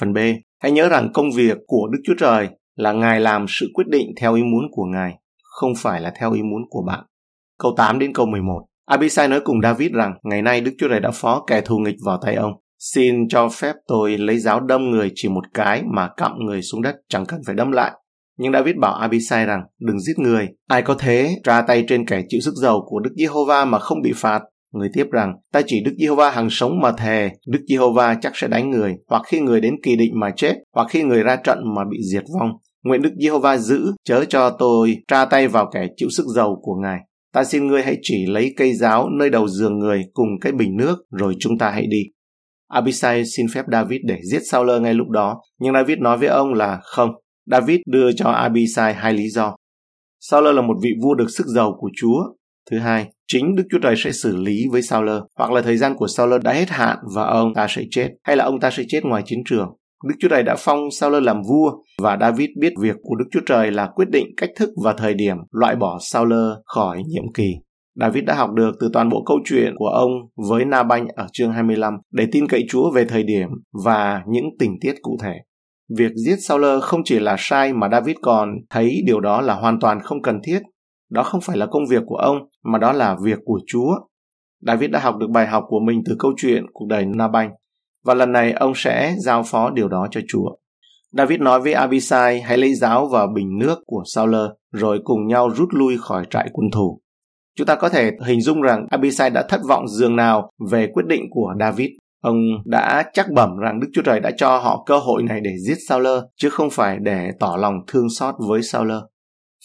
Phần 0.00 0.12
B, 0.12 0.18
hãy 0.62 0.72
nhớ 0.72 0.88
rằng 0.88 1.10
công 1.14 1.30
việc 1.36 1.58
của 1.66 1.88
Đức 1.92 1.98
Chúa 2.04 2.14
Trời 2.18 2.48
là 2.76 2.92
Ngài 2.92 3.20
làm 3.20 3.46
sự 3.48 3.70
quyết 3.74 3.86
định 3.88 4.06
theo 4.20 4.34
ý 4.34 4.42
muốn 4.42 4.64
của 4.70 4.84
Ngài, 4.84 5.14
không 5.42 5.72
phải 5.78 6.00
là 6.00 6.12
theo 6.20 6.32
ý 6.32 6.42
muốn 6.42 6.62
của 6.70 6.84
bạn. 6.86 7.04
Câu 7.58 7.74
8 7.76 7.98
đến 7.98 8.12
câu 8.12 8.26
11. 8.26 8.66
Abisai 8.86 9.28
nói 9.28 9.40
cùng 9.44 9.62
David 9.62 9.92
rằng, 9.92 10.12
ngày 10.22 10.42
nay 10.42 10.60
Đức 10.60 10.72
Chúa 10.78 10.88
Trời 10.88 11.00
đã 11.00 11.10
phó 11.10 11.44
kẻ 11.46 11.60
thù 11.60 11.78
nghịch 11.78 11.96
vào 12.04 12.18
tay 12.22 12.34
ông. 12.34 12.52
Xin 12.78 13.28
cho 13.28 13.48
phép 13.48 13.72
tôi 13.88 14.18
lấy 14.18 14.38
giáo 14.38 14.60
đâm 14.60 14.90
người 14.90 15.12
chỉ 15.14 15.28
một 15.28 15.44
cái 15.54 15.82
mà 15.94 16.08
cặm 16.16 16.32
người 16.46 16.62
xuống 16.62 16.82
đất, 16.82 16.94
chẳng 17.08 17.26
cần 17.26 17.40
phải 17.46 17.54
đâm 17.54 17.72
lại. 17.72 17.92
Nhưng 18.38 18.52
David 18.52 18.76
bảo 18.80 18.94
Abisai 18.94 19.46
rằng, 19.46 19.62
đừng 19.80 20.00
giết 20.00 20.18
người. 20.18 20.48
Ai 20.68 20.82
có 20.82 20.94
thế, 20.98 21.36
ra 21.44 21.62
tay 21.62 21.84
trên 21.88 22.06
kẻ 22.06 22.22
chịu 22.28 22.40
sức 22.40 22.54
giàu 22.62 22.84
của 22.86 23.00
Đức 23.00 23.10
Giê-hô-va 23.16 23.64
mà 23.64 23.78
không 23.78 24.02
bị 24.02 24.12
phạt. 24.14 24.42
Người 24.72 24.88
tiếp 24.94 25.06
rằng, 25.12 25.32
ta 25.52 25.62
chỉ 25.66 25.84
Đức 25.84 25.92
Giê-hô-va 25.98 26.30
hằng 26.30 26.50
sống 26.50 26.80
mà 26.82 26.92
thề, 26.92 27.30
Đức 27.46 27.60
Giê-hô-va 27.68 28.14
chắc 28.20 28.36
sẽ 28.36 28.48
đánh 28.48 28.70
người, 28.70 28.94
hoặc 29.08 29.22
khi 29.26 29.40
người 29.40 29.60
đến 29.60 29.74
kỳ 29.82 29.96
định 29.96 30.12
mà 30.20 30.30
chết, 30.36 30.54
hoặc 30.74 30.86
khi 30.90 31.02
người 31.02 31.22
ra 31.22 31.36
trận 31.36 31.58
mà 31.76 31.82
bị 31.90 31.98
diệt 32.12 32.24
vong. 32.40 32.50
Nguyện 32.84 33.02
Đức 33.02 33.12
Giê-hô-va 33.20 33.56
giữ, 33.58 33.92
chớ 34.04 34.24
cho 34.28 34.50
tôi 34.50 34.96
tra 35.08 35.24
tay 35.24 35.48
vào 35.48 35.70
kẻ 35.74 35.86
chịu 35.96 36.08
sức 36.10 36.24
giàu 36.34 36.58
của 36.62 36.74
Ngài 36.82 36.98
ta 37.36 37.44
xin 37.44 37.66
ngươi 37.66 37.82
hãy 37.82 37.96
chỉ 38.02 38.26
lấy 38.26 38.54
cây 38.56 38.74
giáo 38.74 39.08
nơi 39.08 39.30
đầu 39.30 39.48
giường 39.48 39.78
người 39.78 40.02
cùng 40.12 40.28
cái 40.40 40.52
bình 40.52 40.76
nước 40.76 40.96
rồi 41.10 41.34
chúng 41.40 41.58
ta 41.58 41.70
hãy 41.70 41.86
đi. 41.86 42.02
Abisai 42.68 43.24
xin 43.36 43.46
phép 43.54 43.64
David 43.72 44.00
để 44.04 44.18
giết 44.30 44.40
Saul 44.50 44.80
ngay 44.80 44.94
lúc 44.94 45.08
đó, 45.08 45.40
nhưng 45.60 45.74
David 45.74 45.98
nói 45.98 46.18
với 46.18 46.28
ông 46.28 46.54
là 46.54 46.80
không. 46.82 47.10
David 47.46 47.80
đưa 47.86 48.12
cho 48.12 48.30
Abisai 48.30 48.94
hai 48.94 49.12
lý 49.12 49.28
do. 49.28 49.56
Saul 50.20 50.54
là 50.54 50.62
một 50.62 50.74
vị 50.82 50.90
vua 51.02 51.14
được 51.14 51.30
sức 51.30 51.46
giàu 51.46 51.76
của 51.78 51.90
Chúa. 51.96 52.18
Thứ 52.70 52.78
hai, 52.78 53.06
chính 53.28 53.54
Đức 53.56 53.64
Chúa 53.70 53.78
Trời 53.82 53.94
sẽ 53.96 54.12
xử 54.12 54.36
lý 54.36 54.64
với 54.70 54.82
Saul, 54.82 55.10
hoặc 55.38 55.50
là 55.50 55.62
thời 55.62 55.76
gian 55.76 55.94
của 55.96 56.08
Saul 56.08 56.34
đã 56.44 56.52
hết 56.52 56.70
hạn 56.70 56.98
và 57.14 57.24
ông 57.24 57.54
ta 57.54 57.66
sẽ 57.70 57.82
chết, 57.90 58.08
hay 58.24 58.36
là 58.36 58.44
ông 58.44 58.60
ta 58.60 58.70
sẽ 58.70 58.82
chết 58.88 59.04
ngoài 59.04 59.22
chiến 59.26 59.38
trường. 59.46 59.68
Đức 60.04 60.14
Chúa 60.18 60.28
Trời 60.28 60.42
đã 60.42 60.54
phong 60.58 60.90
Saul 60.90 61.24
làm 61.24 61.42
vua 61.42 61.72
và 62.02 62.18
David 62.20 62.48
biết 62.60 62.72
việc 62.80 62.96
của 63.02 63.14
Đức 63.14 63.24
Chúa 63.30 63.40
Trời 63.46 63.70
là 63.70 63.90
quyết 63.94 64.08
định 64.10 64.26
cách 64.36 64.50
thức 64.56 64.70
và 64.84 64.92
thời 64.92 65.14
điểm 65.14 65.36
loại 65.50 65.76
bỏ 65.76 65.98
Saul 66.00 66.32
khỏi 66.64 67.02
nhiệm 67.06 67.32
kỳ. 67.34 67.54
David 67.94 68.24
đã 68.24 68.34
học 68.34 68.50
được 68.52 68.70
từ 68.80 68.90
toàn 68.92 69.08
bộ 69.08 69.22
câu 69.26 69.38
chuyện 69.44 69.74
của 69.76 69.88
ông 69.88 70.10
với 70.48 70.64
Na-banh 70.64 71.06
ở 71.14 71.26
chương 71.32 71.52
25 71.52 71.94
để 72.12 72.26
tin 72.32 72.48
cậy 72.48 72.64
Chúa 72.68 72.90
về 72.90 73.04
thời 73.04 73.22
điểm 73.22 73.48
và 73.84 74.22
những 74.28 74.44
tình 74.58 74.76
tiết 74.80 74.94
cụ 75.02 75.16
thể. 75.22 75.34
Việc 75.96 76.12
giết 76.26 76.36
Saul 76.36 76.64
không 76.82 77.00
chỉ 77.04 77.18
là 77.18 77.36
sai 77.38 77.72
mà 77.72 77.88
David 77.92 78.16
còn 78.22 78.48
thấy 78.70 79.02
điều 79.06 79.20
đó 79.20 79.40
là 79.40 79.54
hoàn 79.54 79.80
toàn 79.80 80.00
không 80.00 80.22
cần 80.22 80.40
thiết. 80.44 80.60
Đó 81.10 81.22
không 81.22 81.40
phải 81.40 81.56
là 81.56 81.66
công 81.66 81.86
việc 81.90 82.02
của 82.06 82.16
ông, 82.16 82.36
mà 82.64 82.78
đó 82.78 82.92
là 82.92 83.16
việc 83.22 83.38
của 83.44 83.60
Chúa. 83.66 83.94
David 84.60 84.90
đã 84.90 85.00
học 85.00 85.16
được 85.16 85.30
bài 85.30 85.46
học 85.46 85.64
của 85.68 85.80
mình 85.80 86.02
từ 86.06 86.16
câu 86.18 86.32
chuyện 86.36 86.64
cuộc 86.72 86.86
đời 86.88 87.04
Na-banh 87.04 87.50
và 88.06 88.14
lần 88.14 88.32
này 88.32 88.52
ông 88.52 88.72
sẽ 88.74 89.14
giao 89.18 89.42
phó 89.42 89.70
điều 89.70 89.88
đó 89.88 90.08
cho 90.10 90.20
Chúa. 90.28 90.56
David 91.12 91.40
nói 91.40 91.60
với 91.60 91.72
Abisai 91.72 92.40
hãy 92.40 92.58
lấy 92.58 92.74
giáo 92.74 93.06
và 93.06 93.26
bình 93.26 93.58
nước 93.58 93.78
của 93.86 94.02
Saul 94.14 94.34
rồi 94.72 95.00
cùng 95.04 95.26
nhau 95.26 95.50
rút 95.56 95.68
lui 95.72 95.96
khỏi 96.00 96.24
trại 96.30 96.48
quân 96.52 96.70
thù. 96.72 97.00
Chúng 97.58 97.66
ta 97.66 97.74
có 97.74 97.88
thể 97.88 98.10
hình 98.26 98.40
dung 98.40 98.62
rằng 98.62 98.86
Abisai 98.90 99.30
đã 99.30 99.42
thất 99.48 99.60
vọng 99.68 99.88
dường 99.88 100.16
nào 100.16 100.50
về 100.70 100.86
quyết 100.92 101.06
định 101.06 101.24
của 101.30 101.54
David. 101.60 101.88
Ông 102.22 102.36
đã 102.64 103.04
chắc 103.12 103.30
bẩm 103.30 103.56
rằng 103.62 103.80
Đức 103.80 103.88
Chúa 103.94 104.02
Trời 104.02 104.20
đã 104.20 104.30
cho 104.36 104.58
họ 104.58 104.82
cơ 104.86 104.98
hội 104.98 105.22
này 105.22 105.40
để 105.40 105.50
giết 105.66 105.76
Saul 105.88 106.06
chứ 106.36 106.50
không 106.50 106.70
phải 106.70 106.98
để 107.00 107.30
tỏ 107.40 107.56
lòng 107.60 107.74
thương 107.86 108.10
xót 108.10 108.34
với 108.48 108.62
Saul. 108.62 108.92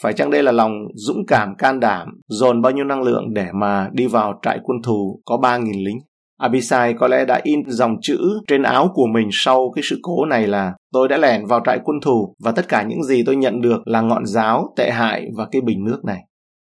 Phải 0.01 0.13
chăng 0.13 0.29
đây 0.29 0.43
là 0.43 0.51
lòng 0.51 0.71
dũng 0.95 1.25
cảm 1.27 1.55
can 1.57 1.79
đảm, 1.79 2.21
dồn 2.27 2.61
bao 2.61 2.71
nhiêu 2.71 2.85
năng 2.85 3.01
lượng 3.01 3.33
để 3.33 3.47
mà 3.53 3.89
đi 3.93 4.07
vào 4.07 4.39
trại 4.41 4.59
quân 4.63 4.77
thù 4.83 5.21
có 5.25 5.37
3.000 5.37 5.85
lính? 5.85 5.97
Abisai 6.41 6.93
có 6.93 7.07
lẽ 7.07 7.25
đã 7.25 7.39
in 7.43 7.59
dòng 7.67 7.95
chữ 8.01 8.17
trên 8.47 8.63
áo 8.63 8.91
của 8.93 9.07
mình 9.13 9.29
sau 9.31 9.71
cái 9.75 9.83
sự 9.83 9.99
cố 10.01 10.25
này 10.25 10.47
là 10.47 10.73
tôi 10.93 11.07
đã 11.07 11.17
lẻn 11.17 11.45
vào 11.45 11.61
trại 11.65 11.79
quân 11.83 11.97
thù 12.01 12.35
và 12.43 12.51
tất 12.51 12.67
cả 12.67 12.83
những 12.83 13.03
gì 13.03 13.23
tôi 13.25 13.35
nhận 13.35 13.61
được 13.61 13.87
là 13.87 14.01
ngọn 14.01 14.25
giáo, 14.25 14.73
tệ 14.77 14.91
hại 14.91 15.27
và 15.37 15.47
cái 15.51 15.61
bình 15.61 15.83
nước 15.83 16.05
này. 16.05 16.19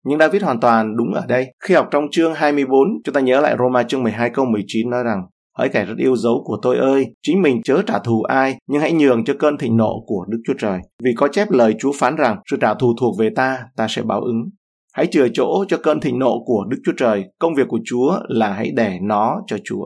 Nhưng 0.06 0.20
David 0.20 0.44
hoàn 0.44 0.60
toàn 0.60 0.98
đúng 0.98 1.13
ở 1.13 1.25
đây. 1.27 1.53
Khi 1.63 1.75
học 1.75 1.88
trong 1.91 2.03
chương 2.12 2.34
24, 2.34 2.80
chúng 3.03 3.13
ta 3.13 3.22
nhớ 3.22 3.41
lại 3.41 3.56
Roma 3.60 3.84
chương 3.84 4.03
12 4.03 4.30
câu 4.30 4.46
19 4.46 4.89
nói 4.89 5.03
rằng 5.03 5.22
Hỡi 5.58 5.70
kẻ 5.70 5.86
rất 5.86 5.96
yêu 5.98 6.15
dấu 6.15 6.44
của 6.46 6.58
tôi 6.62 6.77
ơi, 6.77 7.06
chính 7.24 7.41
mình 7.41 7.62
chớ 7.63 7.82
trả 7.88 8.00
thù 8.00 8.24
ai, 8.24 8.58
nhưng 8.68 8.82
hãy 8.82 8.94
nhường 8.94 9.25
cho 9.25 9.34
cơn 9.39 9.58
thịnh 9.58 9.77
nộ 9.77 10.03
của 10.08 10.25
Đức 10.30 10.38
Chúa 10.48 10.53
Trời. 10.60 10.80
Vì 11.03 11.12
có 11.15 11.27
chép 11.27 11.51
lời 11.51 11.75
Chúa 11.80 11.91
phán 11.96 12.15
rằng, 12.15 12.38
sự 12.51 12.58
trả 12.62 12.74
thù 12.74 12.94
thuộc 13.00 13.20
về 13.20 13.30
ta, 13.36 13.60
ta 13.77 13.88
sẽ 13.89 14.01
báo 14.01 14.22
ứng. 14.22 14.50
Hãy 14.93 15.07
chừa 15.07 15.27
chỗ 15.33 15.65
cho 15.67 15.77
cơn 15.83 16.00
thịnh 16.00 16.19
nộ 16.19 16.43
của 16.45 16.65
Đức 16.69 16.77
Chúa 16.86 16.91
Trời. 16.98 17.24
Công 17.39 17.55
việc 17.55 17.67
của 17.67 17.79
Chúa 17.86 18.19
là 18.27 18.53
hãy 18.53 18.71
để 18.75 19.00
nó 19.01 19.41
cho 19.48 19.57
Chúa. 19.63 19.86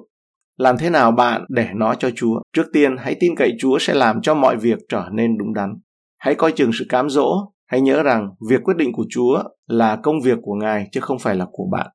Làm 0.58 0.78
thế 0.78 0.90
nào 0.90 1.12
bạn 1.12 1.46
để 1.50 1.68
nó 1.76 1.96
cho 1.96 2.10
Chúa? 2.16 2.42
Trước 2.54 2.66
tiên, 2.74 2.96
hãy 3.00 3.16
tin 3.20 3.36
cậy 3.36 3.52
Chúa 3.60 3.80
sẽ 3.80 3.94
làm 3.94 4.22
cho 4.22 4.34
mọi 4.36 4.58
việc 4.58 4.80
trở 4.90 5.06
nên 5.12 5.38
đúng 5.38 5.54
đắn. 5.54 5.74
Hãy 6.18 6.36
coi 6.36 6.52
chừng 6.52 6.72
sự 6.80 6.86
cám 6.90 7.10
dỗ. 7.10 7.28
Hãy 7.68 7.82
nhớ 7.82 8.04
rằng 8.04 8.30
việc 8.50 8.64
quyết 8.64 8.78
định 8.78 8.94
của 8.94 9.06
Chúa 9.10 9.44
là 9.68 9.96
công 9.96 10.22
việc 10.24 10.38
của 10.42 10.54
Ngài 10.54 10.88
chứ 10.92 11.00
không 11.00 11.20
phải 11.20 11.36
là 11.36 11.46
của 11.52 11.68
bạn. 11.72 11.88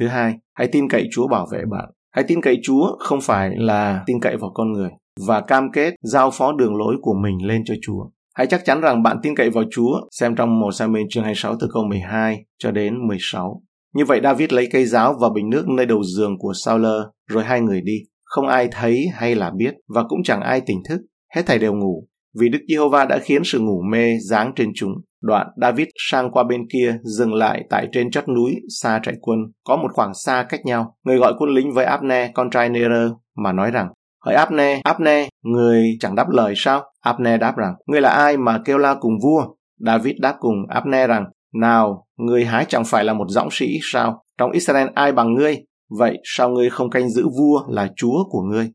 Thứ 0.00 0.06
hai, 0.06 0.34
hãy 0.54 0.68
tin 0.72 0.88
cậy 0.88 1.08
Chúa 1.12 1.28
bảo 1.28 1.46
vệ 1.52 1.62
bạn. 1.70 1.90
Hãy 2.14 2.24
tin 2.28 2.40
cậy 2.40 2.58
Chúa 2.62 2.96
không 2.98 3.20
phải 3.20 3.50
là 3.56 4.02
tin 4.06 4.20
cậy 4.20 4.36
vào 4.36 4.50
con 4.54 4.72
người 4.72 4.90
và 5.26 5.40
cam 5.40 5.72
kết 5.72 5.94
giao 6.02 6.30
phó 6.30 6.52
đường 6.52 6.76
lối 6.76 6.96
của 7.02 7.14
mình 7.22 7.46
lên 7.46 7.62
cho 7.64 7.74
Chúa. 7.82 8.06
Hãy 8.34 8.46
chắc 8.46 8.64
chắn 8.64 8.80
rằng 8.80 9.02
bạn 9.02 9.16
tin 9.22 9.36
cậy 9.36 9.50
vào 9.50 9.64
Chúa, 9.70 10.00
xem 10.10 10.34
trong 10.36 10.60
1 10.60 10.72
Samuel 10.72 11.04
chương 11.10 11.24
26 11.24 11.56
từ 11.60 11.68
câu 11.74 11.84
12 11.88 12.44
cho 12.58 12.70
đến 12.70 13.06
16. 13.08 13.62
Như 13.94 14.04
vậy 14.04 14.20
David 14.22 14.52
lấy 14.52 14.68
cây 14.72 14.86
giáo 14.86 15.14
và 15.20 15.28
bình 15.34 15.50
nước 15.50 15.68
nơi 15.68 15.86
đầu 15.86 16.02
giường 16.16 16.38
của 16.38 16.52
Saul, 16.64 16.86
rồi 17.30 17.44
hai 17.44 17.60
người 17.60 17.80
đi. 17.80 17.98
Không 18.24 18.48
ai 18.48 18.68
thấy 18.72 19.06
hay 19.14 19.34
là 19.34 19.50
biết, 19.56 19.74
và 19.94 20.02
cũng 20.08 20.22
chẳng 20.24 20.40
ai 20.40 20.60
tỉnh 20.60 20.82
thức. 20.88 21.00
Hết 21.34 21.42
thảy 21.46 21.58
đều 21.58 21.74
ngủ, 21.74 22.06
vì 22.40 22.48
Đức 22.48 22.58
Giê-hô-va 22.68 23.04
đã 23.04 23.18
khiến 23.18 23.42
sự 23.44 23.58
ngủ 23.58 23.82
mê 23.90 24.18
giáng 24.20 24.52
trên 24.56 24.70
chúng. 24.74 24.92
Đoạn 25.22 25.46
David 25.60 25.88
sang 26.10 26.30
qua 26.30 26.44
bên 26.48 26.60
kia, 26.72 26.96
dừng 27.02 27.34
lại 27.34 27.64
tại 27.70 27.88
trên 27.92 28.10
chót 28.10 28.28
núi 28.28 28.54
xa 28.80 29.00
trại 29.02 29.14
quân, 29.20 29.38
có 29.64 29.76
một 29.76 29.88
khoảng 29.92 30.14
xa 30.14 30.46
cách 30.48 30.60
nhau. 30.64 30.96
Người 31.04 31.18
gọi 31.18 31.34
quân 31.38 31.50
lính 31.50 31.72
với 31.74 31.84
Abner, 31.84 32.30
con 32.34 32.50
trai 32.50 32.68
Nero, 32.68 33.18
mà 33.36 33.52
nói 33.52 33.70
rằng, 33.70 33.88
Hỏi 34.24 34.34
Abne, 34.34 34.80
Abne, 34.84 35.28
người 35.42 35.96
chẳng 36.00 36.14
đáp 36.14 36.30
lời 36.30 36.54
sao? 36.56 36.82
Abne 37.00 37.38
đáp 37.38 37.56
rằng, 37.56 37.74
ngươi 37.86 38.00
là 38.00 38.08
ai 38.08 38.36
mà 38.36 38.60
kêu 38.64 38.78
la 38.78 38.94
cùng 39.00 39.12
vua? 39.22 39.46
David 39.78 40.14
đáp 40.20 40.36
cùng 40.40 40.56
Abne 40.68 41.06
rằng, 41.06 41.24
nào, 41.54 42.06
người 42.18 42.44
hái 42.44 42.64
chẳng 42.68 42.84
phải 42.84 43.04
là 43.04 43.12
một 43.12 43.24
dõng 43.28 43.48
sĩ 43.50 43.78
sao? 43.82 44.22
Trong 44.38 44.50
Israel 44.50 44.88
ai 44.94 45.12
bằng 45.12 45.34
ngươi? 45.34 45.56
Vậy 45.98 46.16
sao 46.24 46.50
ngươi 46.50 46.70
không 46.70 46.90
canh 46.90 47.10
giữ 47.10 47.28
vua 47.38 47.62
là 47.68 47.88
chúa 47.96 48.24
của 48.30 48.42
ngươi? 48.42 48.70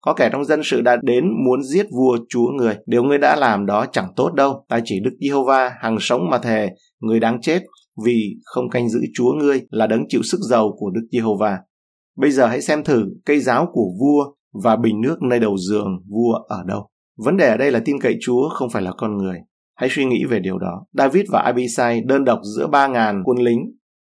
Có 0.00 0.14
kẻ 0.14 0.28
trong 0.32 0.44
dân 0.44 0.60
sự 0.64 0.80
đã 0.80 0.96
đến 1.02 1.24
muốn 1.46 1.62
giết 1.62 1.86
vua 1.92 2.18
chúa 2.28 2.48
người. 2.56 2.76
Điều 2.86 3.02
ngươi 3.02 3.18
đã 3.18 3.36
làm 3.36 3.66
đó 3.66 3.86
chẳng 3.92 4.12
tốt 4.16 4.32
đâu. 4.34 4.64
Ta 4.68 4.80
chỉ 4.84 5.00
Đức 5.00 5.16
Giê-hô-va 5.20 5.72
hằng 5.80 5.96
sống 6.00 6.30
mà 6.30 6.38
thề, 6.38 6.68
người 7.00 7.20
đáng 7.20 7.40
chết 7.40 7.62
vì 8.04 8.34
không 8.44 8.70
canh 8.70 8.88
giữ 8.88 9.00
chúa 9.14 9.32
ngươi 9.32 9.60
là 9.70 9.86
đấng 9.86 10.04
chịu 10.08 10.22
sức 10.22 10.38
giàu 10.50 10.74
của 10.78 10.90
Đức 10.90 11.02
Giê-hô-va. 11.12 11.58
Bây 12.16 12.30
giờ 12.30 12.46
hãy 12.46 12.60
xem 12.60 12.84
thử 12.84 13.04
cây 13.24 13.40
giáo 13.40 13.66
của 13.72 13.86
vua 14.00 14.32
và 14.64 14.76
bình 14.76 15.00
nước 15.00 15.22
nơi 15.22 15.40
đầu 15.40 15.56
giường 15.58 16.02
vua 16.08 16.32
ở 16.48 16.62
đâu. 16.66 16.88
Vấn 17.18 17.36
đề 17.36 17.48
ở 17.48 17.56
đây 17.56 17.70
là 17.70 17.80
tin 17.84 18.00
cậy 18.00 18.16
Chúa 18.20 18.48
không 18.48 18.70
phải 18.70 18.82
là 18.82 18.92
con 18.96 19.16
người. 19.16 19.38
Hãy 19.76 19.88
suy 19.92 20.04
nghĩ 20.04 20.24
về 20.24 20.40
điều 20.40 20.58
đó. 20.58 20.84
David 20.92 21.24
và 21.30 21.40
Abisai 21.40 22.00
đơn 22.00 22.24
độc 22.24 22.40
giữa 22.56 22.66
3.000 22.66 23.22
quân 23.24 23.38
lính, 23.38 23.60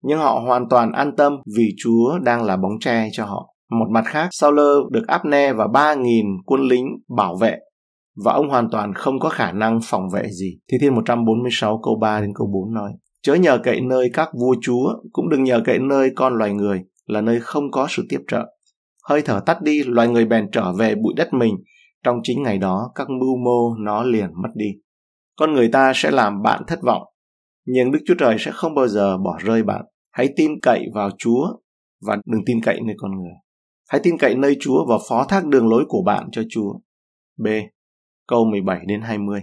nhưng 0.03 0.19
họ 0.19 0.39
hoàn 0.45 0.69
toàn 0.69 0.91
an 0.91 1.15
tâm 1.17 1.37
vì 1.57 1.69
Chúa 1.83 2.19
đang 2.19 2.43
là 2.43 2.57
bóng 2.57 2.79
tre 2.79 3.09
cho 3.11 3.25
họ. 3.25 3.49
Một 3.71 3.85
mặt 3.91 4.03
khác, 4.05 4.27
Saul 4.31 4.59
được 4.91 5.07
Abner 5.07 5.55
và 5.55 5.67
3.000 5.67 6.37
quân 6.45 6.61
lính 6.61 6.85
bảo 7.17 7.35
vệ 7.35 7.57
và 8.15 8.33
ông 8.33 8.49
hoàn 8.49 8.69
toàn 8.71 8.93
không 8.93 9.19
có 9.19 9.29
khả 9.29 9.51
năng 9.51 9.79
phòng 9.83 10.09
vệ 10.13 10.23
gì. 10.29 10.57
Thi 10.71 10.77
Thiên 10.81 10.95
146 10.95 11.79
câu 11.83 11.95
3 12.01 12.21
đến 12.21 12.31
câu 12.35 12.47
4 12.53 12.73
nói, 12.73 12.91
Chớ 13.21 13.33
nhờ 13.33 13.59
cậy 13.63 13.81
nơi 13.81 14.09
các 14.13 14.29
vua 14.39 14.55
chúa, 14.61 14.93
cũng 15.11 15.29
đừng 15.29 15.43
nhờ 15.43 15.61
cậy 15.65 15.79
nơi 15.79 16.11
con 16.15 16.33
loài 16.33 16.53
người, 16.53 16.81
là 17.07 17.21
nơi 17.21 17.39
không 17.39 17.71
có 17.71 17.87
sự 17.89 18.05
tiếp 18.09 18.19
trợ. 18.27 18.45
Hơi 19.09 19.21
thở 19.21 19.41
tắt 19.45 19.61
đi, 19.61 19.83
loài 19.83 20.07
người 20.07 20.25
bèn 20.25 20.51
trở 20.51 20.73
về 20.73 20.95
bụi 20.95 21.13
đất 21.17 21.33
mình. 21.33 21.55
Trong 22.03 22.19
chính 22.23 22.43
ngày 22.43 22.57
đó, 22.57 22.91
các 22.95 23.09
mưu 23.09 23.37
mô 23.37 23.75
nó 23.79 24.03
liền 24.03 24.29
mất 24.43 24.49
đi. 24.55 24.71
Con 25.37 25.53
người 25.53 25.67
ta 25.67 25.91
sẽ 25.95 26.11
làm 26.11 26.41
bạn 26.41 26.63
thất 26.67 26.79
vọng, 26.81 27.03
nhưng 27.65 27.91
Đức 27.91 27.99
Chúa 28.05 28.15
Trời 28.19 28.35
sẽ 28.39 28.51
không 28.51 28.75
bao 28.75 28.87
giờ 28.87 29.17
bỏ 29.17 29.37
rơi 29.43 29.63
bạn. 29.63 29.85
Hãy 30.11 30.29
tin 30.35 30.51
cậy 30.61 30.85
vào 30.93 31.09
Chúa 31.17 31.47
và 32.01 32.17
đừng 32.25 32.41
tin 32.45 32.61
cậy 32.63 32.79
nơi 32.85 32.95
con 32.97 33.11
người. 33.11 33.31
Hãy 33.89 34.01
tin 34.03 34.17
cậy 34.17 34.35
nơi 34.35 34.57
Chúa 34.59 34.85
và 34.89 34.97
phó 35.09 35.25
thác 35.29 35.45
đường 35.45 35.69
lối 35.69 35.85
của 35.87 36.03
bạn 36.05 36.29
cho 36.31 36.41
Chúa. 36.49 36.73
B. 37.37 37.47
Câu 38.27 38.45
17 38.45 38.79
đến 38.87 39.01
20. 39.01 39.41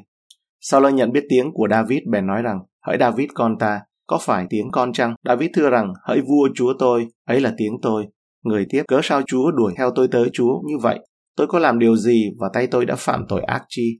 Sau 0.61 0.81
lời 0.81 0.93
nhận 0.93 1.12
biết 1.12 1.25
tiếng 1.29 1.52
của 1.52 1.69
David 1.71 1.99
bèn 2.11 2.26
nói 2.26 2.43
rằng, 2.43 2.59
hỡi 2.87 2.97
David 3.00 3.31
con 3.35 3.59
ta, 3.59 3.81
có 4.07 4.19
phải 4.21 4.47
tiếng 4.50 4.71
con 4.73 4.93
chăng? 4.93 5.14
David 5.25 5.50
thưa 5.55 5.71
rằng, 5.71 5.93
hỡi 6.02 6.21
vua 6.21 6.49
chúa 6.55 6.73
tôi, 6.79 7.07
ấy 7.25 7.40
là 7.40 7.55
tiếng 7.57 7.73
tôi. 7.83 8.07
Người 8.44 8.66
tiếp, 8.70 8.82
cớ 8.88 9.00
sao 9.02 9.23
chúa 9.26 9.50
đuổi 9.50 9.73
theo 9.76 9.90
tôi 9.94 10.09
tới 10.09 10.30
chúa 10.32 10.61
như 10.66 10.78
vậy? 10.82 10.99
Tôi 11.37 11.47
có 11.47 11.59
làm 11.59 11.78
điều 11.78 11.97
gì 11.97 12.30
và 12.38 12.49
tay 12.52 12.66
tôi 12.66 12.87
đã 12.87 12.97
phạm 12.97 13.25
tội 13.28 13.42
ác 13.42 13.62
chi? 13.68 13.99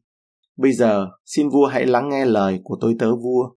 Bây 0.59 0.73
giờ, 0.73 1.06
xin 1.26 1.49
vua 1.49 1.66
hãy 1.66 1.87
lắng 1.87 2.09
nghe 2.09 2.25
lời 2.25 2.61
của 2.62 2.76
tôi 2.80 2.94
tớ 2.99 3.16
vua. 3.16 3.50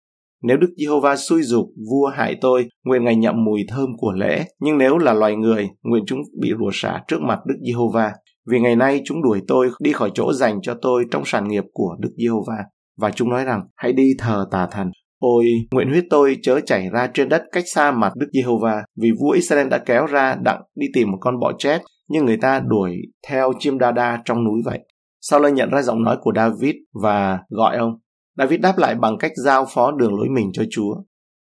Nếu 0.44 0.58
Đức 0.58 0.70
Giê-hô-va 0.78 1.16
xui 1.16 1.42
dục 1.42 1.66
vua 1.92 2.08
hại 2.08 2.36
tôi, 2.42 2.68
nguyện 2.86 3.04
ngài 3.04 3.16
nhậm 3.16 3.44
mùi 3.46 3.62
thơm 3.68 3.90
của 3.98 4.12
lễ. 4.12 4.46
Nhưng 4.60 4.78
nếu 4.78 4.98
là 4.98 5.14
loài 5.14 5.36
người, 5.36 5.70
nguyện 5.84 6.04
chúng 6.08 6.20
bị 6.42 6.50
rủa 6.60 6.70
xả 6.74 7.04
trước 7.08 7.22
mặt 7.22 7.40
Đức 7.46 7.56
Giê-hô-va. 7.68 8.14
Vì 8.52 8.60
ngày 8.60 8.76
nay 8.76 9.02
chúng 9.06 9.24
đuổi 9.24 9.42
tôi 9.48 9.70
đi 9.80 9.92
khỏi 9.94 10.12
chỗ 10.14 10.34
dành 10.34 10.62
cho 10.62 10.78
tôi 10.82 11.06
trong 11.12 11.24
sản 11.26 11.48
nghiệp 11.48 11.64
của 11.74 11.96
Đức 12.00 12.10
Giê-hô-va. 12.18 12.58
Và 12.98 13.12
chúng 13.12 13.30
nói 13.30 13.46
rằng, 13.46 13.62
hãy 13.76 13.94
đi 13.94 14.12
thờ 14.20 14.46
tà 14.52 14.68
thần. 14.72 14.92
Ôi, 15.22 15.46
nguyện 15.72 15.90
huyết 15.90 16.04
tôi 16.10 16.38
chớ 16.42 16.60
chảy 16.60 16.90
ra 16.94 17.10
trên 17.14 17.30
đất 17.30 17.44
cách 17.52 17.64
xa 17.68 17.92
mặt 17.92 18.14
Đức 18.16 18.28
Giê-hô-va, 18.34 18.84
vì 19.02 19.12
vua 19.22 19.30
Israel 19.32 19.68
đã 19.68 19.78
kéo 19.78 20.06
ra 20.06 20.36
đặng 20.42 20.62
đi 20.76 20.88
tìm 20.94 21.12
một 21.12 21.18
con 21.22 21.40
bọ 21.40 21.52
chết, 21.60 21.82
nhưng 22.10 22.26
người 22.26 22.38
ta 22.38 22.60
đuổi 22.60 22.96
theo 23.28 23.54
chim 23.60 23.78
đa 23.78 23.92
đa 23.92 24.22
trong 24.26 24.44
núi 24.44 24.62
vậy. 24.66 24.80
Sau 25.22 25.40
lơ 25.40 25.50
nhận 25.50 25.70
ra 25.70 25.82
giọng 25.82 26.04
nói 26.04 26.18
của 26.22 26.32
David 26.36 26.76
và 27.04 27.40
gọi 27.50 27.78
ông. 27.78 27.92
David 28.38 28.60
đáp 28.60 28.78
lại 28.78 28.96
bằng 28.96 29.18
cách 29.18 29.32
giao 29.46 29.66
phó 29.74 29.92
đường 29.92 30.16
lối 30.16 30.28
mình 30.30 30.52
cho 30.54 30.64
Chúa. 30.72 30.96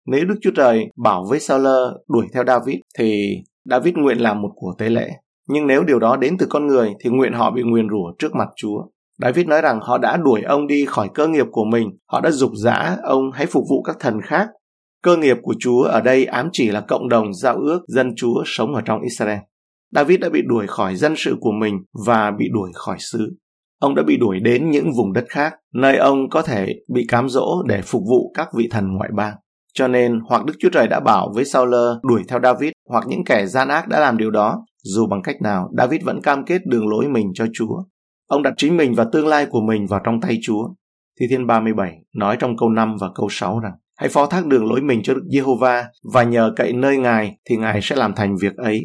Nếu 0.06 0.24
Đức 0.24 0.34
Chúa 0.42 0.52
Trời 0.56 0.86
bảo 1.04 1.24
với 1.30 1.40
Saul 1.40 1.66
đuổi 2.08 2.26
theo 2.34 2.44
David 2.46 2.76
thì 2.98 3.36
David 3.64 3.94
nguyện 3.94 4.18
làm 4.18 4.42
một 4.42 4.50
của 4.54 4.74
tế 4.78 4.88
lễ. 4.88 5.10
Nhưng 5.48 5.66
nếu 5.66 5.84
điều 5.84 5.98
đó 5.98 6.16
đến 6.16 6.36
từ 6.38 6.46
con 6.50 6.66
người 6.66 6.92
thì 7.04 7.10
nguyện 7.10 7.32
họ 7.32 7.50
bị 7.50 7.62
nguyền 7.62 7.88
rủa 7.88 8.12
trước 8.18 8.34
mặt 8.34 8.48
Chúa. 8.56 8.82
David 9.22 9.46
nói 9.46 9.62
rằng 9.62 9.80
họ 9.82 9.98
đã 9.98 10.16
đuổi 10.16 10.42
ông 10.42 10.66
đi 10.66 10.84
khỏi 10.84 11.08
cơ 11.14 11.28
nghiệp 11.28 11.46
của 11.52 11.64
mình, 11.64 11.90
họ 12.06 12.20
đã 12.20 12.30
dục 12.30 12.50
dã 12.64 12.96
ông 13.02 13.30
hãy 13.32 13.46
phục 13.46 13.64
vụ 13.70 13.82
các 13.82 13.96
thần 14.00 14.20
khác. 14.22 14.48
Cơ 15.02 15.16
nghiệp 15.16 15.36
của 15.42 15.54
Chúa 15.58 15.82
ở 15.82 16.00
đây 16.00 16.24
ám 16.24 16.48
chỉ 16.52 16.70
là 16.70 16.80
cộng 16.80 17.08
đồng 17.08 17.34
giao 17.34 17.56
ước 17.56 17.80
dân 17.86 18.12
Chúa 18.16 18.42
sống 18.46 18.74
ở 18.74 18.80
trong 18.84 19.00
Israel. 19.00 19.38
David 19.92 20.20
đã 20.20 20.28
bị 20.28 20.42
đuổi 20.46 20.66
khỏi 20.66 20.96
dân 20.96 21.14
sự 21.16 21.36
của 21.40 21.52
mình 21.60 21.74
và 22.06 22.30
bị 22.38 22.48
đuổi 22.52 22.70
khỏi 22.74 22.96
xứ. 22.98 23.36
Ông 23.80 23.94
đã 23.94 24.02
bị 24.02 24.16
đuổi 24.16 24.40
đến 24.40 24.70
những 24.70 24.92
vùng 24.96 25.12
đất 25.12 25.24
khác, 25.28 25.54
nơi 25.74 25.96
ông 25.96 26.30
có 26.30 26.42
thể 26.42 26.66
bị 26.94 27.06
cám 27.08 27.28
dỗ 27.28 27.62
để 27.66 27.82
phục 27.82 28.02
vụ 28.08 28.32
các 28.34 28.48
vị 28.56 28.68
thần 28.70 28.92
ngoại 28.92 29.10
bang. 29.16 29.34
Cho 29.74 29.88
nên, 29.88 30.20
hoặc 30.28 30.44
Đức 30.44 30.54
Chúa 30.58 30.68
Trời 30.72 30.88
đã 30.88 31.00
bảo 31.00 31.32
với 31.34 31.44
Saul 31.44 31.74
đuổi 32.02 32.22
theo 32.28 32.40
David, 32.42 32.72
hoặc 32.90 33.04
những 33.08 33.24
kẻ 33.24 33.46
gian 33.46 33.68
ác 33.68 33.88
đã 33.88 34.00
làm 34.00 34.16
điều 34.16 34.30
đó, 34.30 34.64
dù 34.84 35.06
bằng 35.06 35.22
cách 35.22 35.36
nào, 35.42 35.70
David 35.78 36.04
vẫn 36.04 36.20
cam 36.22 36.44
kết 36.44 36.66
đường 36.66 36.88
lối 36.88 37.08
mình 37.08 37.26
cho 37.34 37.46
Chúa. 37.52 37.82
Ông 38.26 38.42
đặt 38.42 38.54
chính 38.56 38.76
mình 38.76 38.94
và 38.94 39.04
tương 39.12 39.26
lai 39.26 39.46
của 39.46 39.60
mình 39.60 39.86
vào 39.86 40.00
trong 40.04 40.20
tay 40.20 40.38
Chúa. 40.42 40.68
Thi 41.20 41.26
Thiên 41.30 41.46
37 41.46 41.98
nói 42.14 42.36
trong 42.40 42.56
câu 42.56 42.68
5 42.68 42.96
và 43.00 43.08
câu 43.14 43.28
6 43.30 43.58
rằng 43.58 43.72
Hãy 43.96 44.08
phó 44.08 44.26
thác 44.26 44.46
đường 44.46 44.66
lối 44.66 44.80
mình 44.80 45.00
cho 45.02 45.14
Đức 45.14 45.24
Giê-hô-va 45.32 45.84
và 46.12 46.22
nhờ 46.22 46.52
cậy 46.56 46.72
nơi 46.72 46.98
Ngài 46.98 47.36
thì 47.44 47.56
Ngài 47.56 47.80
sẽ 47.82 47.96
làm 47.96 48.12
thành 48.14 48.36
việc 48.36 48.56
ấy. 48.56 48.80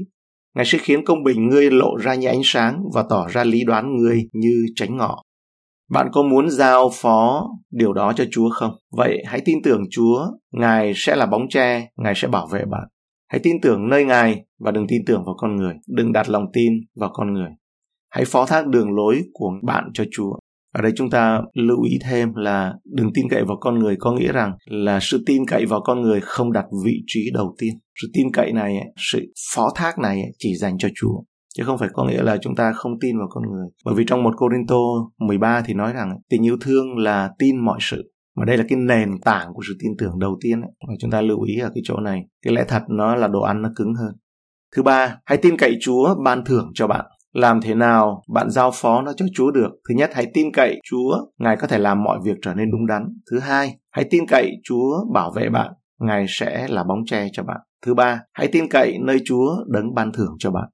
Ngài 0.55 0.65
sẽ 0.65 0.77
khiến 0.77 1.05
công 1.05 1.23
bình 1.23 1.47
ngươi 1.47 1.71
lộ 1.71 1.95
ra 1.97 2.15
như 2.15 2.27
ánh 2.27 2.41
sáng 2.43 2.83
và 2.93 3.03
tỏ 3.09 3.27
ra 3.27 3.43
lý 3.43 3.63
đoán 3.63 3.97
ngươi 3.97 4.29
như 4.33 4.65
tránh 4.75 4.97
ngọ. 4.97 5.23
Bạn 5.89 6.07
có 6.11 6.23
muốn 6.23 6.49
giao 6.49 6.91
phó 6.93 7.47
điều 7.71 7.93
đó 7.93 8.13
cho 8.15 8.25
Chúa 8.31 8.49
không? 8.49 8.71
Vậy 8.91 9.23
hãy 9.27 9.41
tin 9.45 9.57
tưởng 9.63 9.83
Chúa, 9.91 10.25
Ngài 10.51 10.93
sẽ 10.95 11.15
là 11.15 11.25
bóng 11.25 11.49
tre, 11.49 11.87
Ngài 11.97 12.13
sẽ 12.15 12.27
bảo 12.27 12.47
vệ 12.47 12.65
bạn. 12.65 12.87
Hãy 13.27 13.39
tin 13.43 13.55
tưởng 13.61 13.89
nơi 13.89 14.05
Ngài 14.05 14.45
và 14.59 14.71
đừng 14.71 14.87
tin 14.87 15.01
tưởng 15.05 15.23
vào 15.25 15.35
con 15.37 15.55
người. 15.55 15.73
Đừng 15.87 16.13
đặt 16.13 16.29
lòng 16.29 16.45
tin 16.53 16.73
vào 16.95 17.09
con 17.13 17.33
người. 17.33 17.49
Hãy 18.09 18.25
phó 18.25 18.45
thác 18.45 18.67
đường 18.67 18.95
lối 18.95 19.21
của 19.33 19.51
bạn 19.63 19.83
cho 19.93 20.03
Chúa. 20.11 20.33
Ở 20.73 20.81
đây 20.81 20.91
chúng 20.95 21.09
ta 21.09 21.41
lưu 21.53 21.83
ý 21.83 21.97
thêm 22.09 22.33
là 22.35 22.73
đừng 22.85 23.09
tin 23.13 23.29
cậy 23.29 23.43
vào 23.43 23.57
con 23.61 23.79
người 23.79 23.95
có 23.99 24.11
nghĩa 24.11 24.31
rằng 24.31 24.53
là 24.65 24.99
sự 25.01 25.23
tin 25.25 25.45
cậy 25.45 25.65
vào 25.65 25.81
con 25.83 26.01
người 26.01 26.19
không 26.21 26.51
đặt 26.51 26.65
vị 26.85 27.03
trí 27.07 27.29
đầu 27.33 27.55
tiên. 27.59 27.73
Sự 28.01 28.07
tin 28.13 28.31
cậy 28.33 28.51
này, 28.51 28.77
sự 28.97 29.33
phó 29.53 29.69
thác 29.75 29.99
này 29.99 30.21
chỉ 30.37 30.55
dành 30.55 30.77
cho 30.77 30.89
Chúa. 30.95 31.21
Chứ 31.55 31.63
không 31.65 31.77
phải 31.77 31.89
có 31.93 32.05
nghĩa 32.05 32.21
là 32.21 32.37
chúng 32.41 32.55
ta 32.55 32.71
không 32.73 32.99
tin 32.99 33.17
vào 33.17 33.27
con 33.29 33.43
người. 33.51 33.67
Bởi 33.85 33.95
vì 33.95 34.03
trong 34.07 34.23
một 34.23 34.33
Corinto 34.37 34.75
13 35.17 35.61
thì 35.65 35.73
nói 35.73 35.93
rằng 35.93 36.17
tình 36.29 36.45
yêu 36.45 36.57
thương 36.61 36.97
là 36.97 37.29
tin 37.39 37.65
mọi 37.65 37.77
sự. 37.81 38.11
Mà 38.37 38.45
đây 38.45 38.57
là 38.57 38.63
cái 38.69 38.77
nền 38.79 39.09
tảng 39.25 39.53
của 39.53 39.61
sự 39.67 39.77
tin 39.79 39.91
tưởng 39.99 40.19
đầu 40.19 40.37
tiên. 40.41 40.61
Ấy. 40.61 40.71
Và 40.87 40.93
chúng 40.99 41.11
ta 41.11 41.21
lưu 41.21 41.41
ý 41.41 41.59
ở 41.59 41.71
cái 41.75 41.81
chỗ 41.83 41.99
này. 41.99 42.21
Cái 42.45 42.53
lẽ 42.53 42.65
thật 42.67 42.83
nó 42.89 43.15
là 43.15 43.27
đồ 43.27 43.41
ăn 43.41 43.61
nó 43.61 43.69
cứng 43.75 43.93
hơn. 43.93 44.15
Thứ 44.75 44.83
ba, 44.83 45.17
hãy 45.25 45.37
tin 45.37 45.57
cậy 45.57 45.77
Chúa 45.81 46.15
ban 46.25 46.45
thưởng 46.45 46.71
cho 46.73 46.87
bạn. 46.87 47.05
Làm 47.33 47.61
thế 47.61 47.75
nào 47.75 48.23
bạn 48.33 48.49
giao 48.49 48.71
phó 48.73 49.01
nó 49.01 49.13
cho 49.17 49.25
Chúa 49.33 49.51
được? 49.51 49.69
Thứ 49.89 49.95
nhất, 49.95 50.09
hãy 50.13 50.27
tin 50.33 50.51
cậy 50.53 50.79
Chúa, 50.89 51.25
Ngài 51.37 51.57
có 51.57 51.67
thể 51.67 51.77
làm 51.77 52.03
mọi 52.03 52.19
việc 52.23 52.37
trở 52.41 52.53
nên 52.53 52.71
đúng 52.71 52.87
đắn. 52.87 53.03
Thứ 53.31 53.39
hai, 53.39 53.77
hãy 53.91 54.05
tin 54.09 54.27
cậy 54.27 54.51
Chúa 54.63 55.05
bảo 55.13 55.31
vệ 55.35 55.49
bạn, 55.49 55.73
Ngài 55.99 56.25
sẽ 56.27 56.67
là 56.69 56.83
bóng 56.83 56.99
che 57.05 57.27
cho 57.33 57.43
bạn. 57.43 57.57
Thứ 57.85 57.93
ba, 57.93 58.21
hãy 58.33 58.47
tin 58.51 58.69
cậy 58.69 58.97
nơi 59.01 59.17
Chúa 59.25 59.55
đấng 59.67 59.93
ban 59.93 60.11
thưởng 60.11 60.35
cho 60.39 60.51
bạn. 60.51 60.69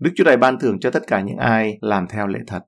Đức 0.00 0.10
Chúa 0.16 0.24
Trời 0.24 0.36
ban 0.36 0.58
thưởng 0.58 0.80
cho 0.80 0.90
tất 0.90 1.02
cả 1.06 1.20
những 1.20 1.36
ai 1.36 1.78
làm 1.80 2.06
theo 2.08 2.26
lệ 2.26 2.38
thật. 2.46 2.60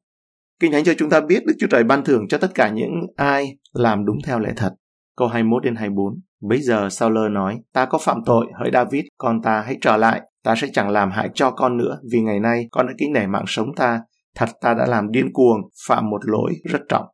Kinh 0.60 0.72
Thánh 0.72 0.84
cho 0.84 0.94
chúng 0.98 1.10
ta 1.10 1.20
biết 1.20 1.42
Đức 1.46 1.54
Chúa 1.60 1.66
Trời 1.66 1.84
ban 1.84 2.04
thưởng 2.04 2.28
cho 2.28 2.38
tất 2.38 2.50
cả 2.54 2.70
những 2.70 2.94
ai 3.16 3.56
làm 3.72 4.04
đúng 4.04 4.18
theo 4.26 4.38
lệ 4.38 4.52
thật. 4.56 4.74
Câu 5.16 5.28
21 5.28 5.64
đến 5.64 5.74
24. 5.76 6.20
Bây 6.40 6.62
giờ 6.62 6.88
Saul 6.90 7.28
nói, 7.30 7.60
ta 7.72 7.84
có 7.84 7.98
phạm 7.98 8.18
tội, 8.26 8.46
hỡi 8.60 8.70
David, 8.72 9.04
con 9.18 9.42
ta 9.42 9.60
hãy 9.60 9.78
trở 9.80 9.96
lại, 9.96 10.20
ta 10.44 10.54
sẽ 10.56 10.66
chẳng 10.72 10.90
làm 10.90 11.10
hại 11.10 11.28
cho 11.34 11.50
con 11.50 11.76
nữa, 11.76 11.98
vì 12.12 12.20
ngày 12.20 12.40
nay 12.40 12.68
con 12.70 12.86
đã 12.86 12.92
kính 12.98 13.12
nể 13.12 13.26
mạng 13.26 13.44
sống 13.46 13.74
ta, 13.76 14.00
thật 14.36 14.48
ta 14.60 14.74
đã 14.74 14.86
làm 14.86 15.10
điên 15.10 15.32
cuồng, 15.32 15.60
phạm 15.88 16.10
một 16.10 16.20
lỗi 16.24 16.52
rất 16.64 16.80
trọng. 16.88 17.04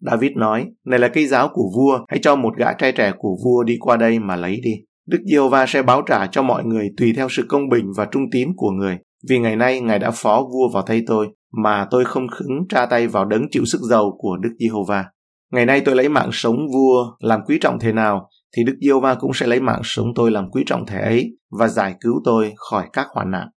David 0.00 0.32
nói, 0.36 0.66
này 0.86 0.98
là 0.98 1.08
cây 1.08 1.26
giáo 1.26 1.48
của 1.52 1.70
vua, 1.76 1.98
hãy 2.08 2.18
cho 2.22 2.36
một 2.36 2.56
gã 2.56 2.72
trai 2.72 2.92
trẻ 2.92 3.12
của 3.18 3.36
vua 3.44 3.62
đi 3.62 3.76
qua 3.80 3.96
đây 3.96 4.18
mà 4.18 4.36
lấy 4.36 4.60
đi. 4.62 4.74
Đức 5.06 5.18
Giê-hô-va 5.30 5.66
sẽ 5.66 5.82
báo 5.82 6.02
trả 6.02 6.26
cho 6.26 6.42
mọi 6.42 6.64
người 6.64 6.88
tùy 6.96 7.12
theo 7.16 7.28
sự 7.30 7.46
công 7.48 7.68
bình 7.68 7.84
và 7.96 8.04
trung 8.04 8.22
tín 8.32 8.48
của 8.56 8.70
người. 8.70 8.98
Vì 9.28 9.38
ngày 9.38 9.56
nay 9.56 9.80
Ngài 9.80 9.98
đã 9.98 10.10
phó 10.10 10.40
vua 10.40 10.68
vào 10.72 10.82
tay 10.82 11.02
tôi, 11.06 11.28
mà 11.62 11.86
tôi 11.90 12.04
không 12.04 12.26
khứng 12.28 12.68
tra 12.68 12.86
tay 12.86 13.06
vào 13.06 13.24
đấng 13.24 13.42
chịu 13.50 13.64
sức 13.64 13.80
giàu 13.90 14.16
của 14.18 14.36
Đức 14.36 14.50
Giê-hô-va. 14.58 15.04
Ngày 15.52 15.66
nay 15.66 15.80
tôi 15.84 15.96
lấy 15.96 16.08
mạng 16.08 16.30
sống 16.32 16.56
vua 16.74 17.04
làm 17.18 17.40
quý 17.46 17.58
trọng 17.60 17.78
thế 17.78 17.92
nào, 17.92 18.28
thì 18.56 18.64
Đức 18.64 18.76
Diêu 18.80 19.00
Va 19.00 19.14
cũng 19.14 19.32
sẽ 19.34 19.46
lấy 19.46 19.60
mạng 19.60 19.80
sống 19.84 20.06
tôi 20.14 20.30
làm 20.30 20.50
quý 20.50 20.62
trọng 20.66 20.86
thể 20.86 21.00
ấy 21.00 21.36
và 21.58 21.68
giải 21.68 21.94
cứu 22.00 22.20
tôi 22.24 22.52
khỏi 22.56 22.86
các 22.92 23.06
hoạn 23.14 23.30
nạn. 23.30 23.48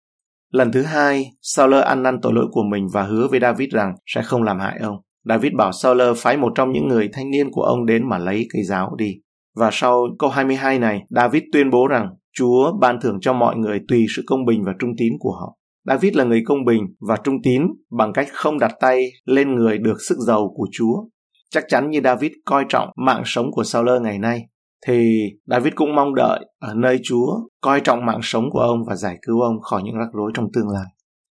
Lần 0.52 0.73
thứ 0.73 0.83
hai, 0.83 1.31
Saul 1.43 1.75
ăn 1.75 2.02
năn 2.02 2.21
tội 2.23 2.33
lỗi 2.33 2.47
của 2.50 2.62
mình 2.62 2.87
và 2.93 3.02
hứa 3.02 3.28
với 3.31 3.40
David 3.40 3.71
rằng 3.71 3.95
sẽ 4.07 4.23
không 4.23 4.43
làm 4.43 4.59
hại 4.59 4.78
ông. 4.83 4.97
David 5.25 5.52
bảo 5.59 5.73
Saul 5.73 6.02
phái 6.17 6.37
một 6.37 6.52
trong 6.55 6.73
những 6.73 6.88
người 6.88 7.09
thanh 7.12 7.31
niên 7.31 7.50
của 7.50 7.62
ông 7.62 7.87
đến 7.87 8.09
mà 8.09 8.19
lấy 8.19 8.47
cây 8.52 8.62
giáo 8.64 8.95
đi. 8.99 9.14
Và 9.57 9.71
sau 9.73 10.07
câu 10.19 10.31
22 10.31 10.78
này, 10.78 11.00
David 11.09 11.43
tuyên 11.52 11.71
bố 11.71 11.87
rằng 11.87 12.09
Chúa 12.37 12.73
ban 12.81 13.00
thưởng 13.00 13.19
cho 13.21 13.33
mọi 13.33 13.57
người 13.57 13.81
tùy 13.88 14.07
sự 14.17 14.23
công 14.26 14.45
bình 14.45 14.62
và 14.64 14.73
trung 14.78 14.90
tín 14.99 15.12
của 15.19 15.33
họ. 15.33 15.55
David 15.87 16.14
là 16.14 16.25
người 16.25 16.43
công 16.47 16.64
bình 16.64 16.83
và 17.09 17.17
trung 17.25 17.37
tín 17.43 17.62
bằng 17.99 18.12
cách 18.12 18.28
không 18.33 18.59
đặt 18.59 18.73
tay 18.81 19.11
lên 19.25 19.55
người 19.55 19.78
được 19.78 19.97
sức 20.09 20.17
giàu 20.26 20.52
của 20.55 20.67
Chúa. 20.73 21.05
Chắc 21.50 21.64
chắn 21.69 21.90
như 21.90 22.00
David 22.05 22.33
coi 22.45 22.64
trọng 22.69 22.88
mạng 23.07 23.23
sống 23.25 23.47
của 23.52 23.64
Saul 23.64 23.88
ngày 24.02 24.19
nay, 24.19 24.43
thì 24.87 25.23
David 25.47 25.73
cũng 25.75 25.94
mong 25.94 26.14
đợi 26.14 26.47
ở 26.61 26.75
nơi 26.75 27.00
Chúa 27.04 27.40
coi 27.61 27.80
trọng 27.80 28.06
mạng 28.06 28.20
sống 28.23 28.44
của 28.50 28.61
ông 28.61 28.78
và 28.88 28.97
giải 28.97 29.18
cứu 29.26 29.40
ông 29.40 29.61
khỏi 29.61 29.82
những 29.85 29.99
rắc 29.99 30.08
rối 30.12 30.30
trong 30.35 30.47
tương 30.52 30.68
lai. 30.68 30.87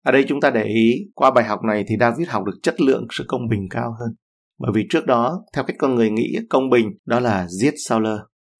Ở 0.06 0.12
đây 0.12 0.26
chúng 0.28 0.42
ta 0.42 0.50
để 0.50 0.64
ý, 0.64 0.94
qua 1.16 1.32
bài 1.32 1.44
học 1.44 1.60
này 1.64 1.86
thì 1.88 1.96
David 2.00 2.30
học 2.30 2.44
được 2.46 2.60
chất 2.64 2.82
lượng 2.82 3.08
sự 3.12 3.24
công 3.28 3.48
bình 3.50 3.68
cao 3.70 3.96
hơn. 4.00 4.16
Bởi 4.60 4.72
vì 4.76 4.86
trước 4.90 5.06
đó, 5.06 5.44
theo 5.54 5.64
cách 5.64 5.76
con 5.80 5.96
người 5.96 6.10
nghĩ, 6.10 6.36
công 6.50 6.70
bình 6.70 6.88
đó 7.06 7.20
là 7.20 7.48
giết 7.62 7.74
Saul. 7.88 8.08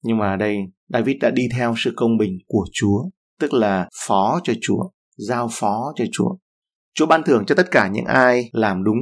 Nhưng 0.04 0.18
mà 0.18 0.30
ở 0.30 0.36
đây, 0.36 0.56
David 0.88 1.16
đã 1.20 1.30
đi 1.30 1.42
theo 1.54 1.74
sự 1.76 1.92
công 1.96 2.16
bình 2.16 2.38
của 2.46 2.64
Chúa, 2.72 3.02
tức 3.40 3.52
là 3.54 3.88
phó 4.06 4.40
cho 4.44 4.52
Chúa, 4.60 4.82
giao 5.16 5.48
phó 5.52 5.92
cho 5.96 6.04
Chúa. 6.12 6.36
Chúa 6.94 7.06
ban 7.06 7.22
thưởng 7.22 7.44
cho 7.46 7.54
tất 7.54 7.70
cả 7.70 7.88
những 7.88 8.04
ai 8.04 8.50
làm 8.52 8.84
đúng. 8.84 8.98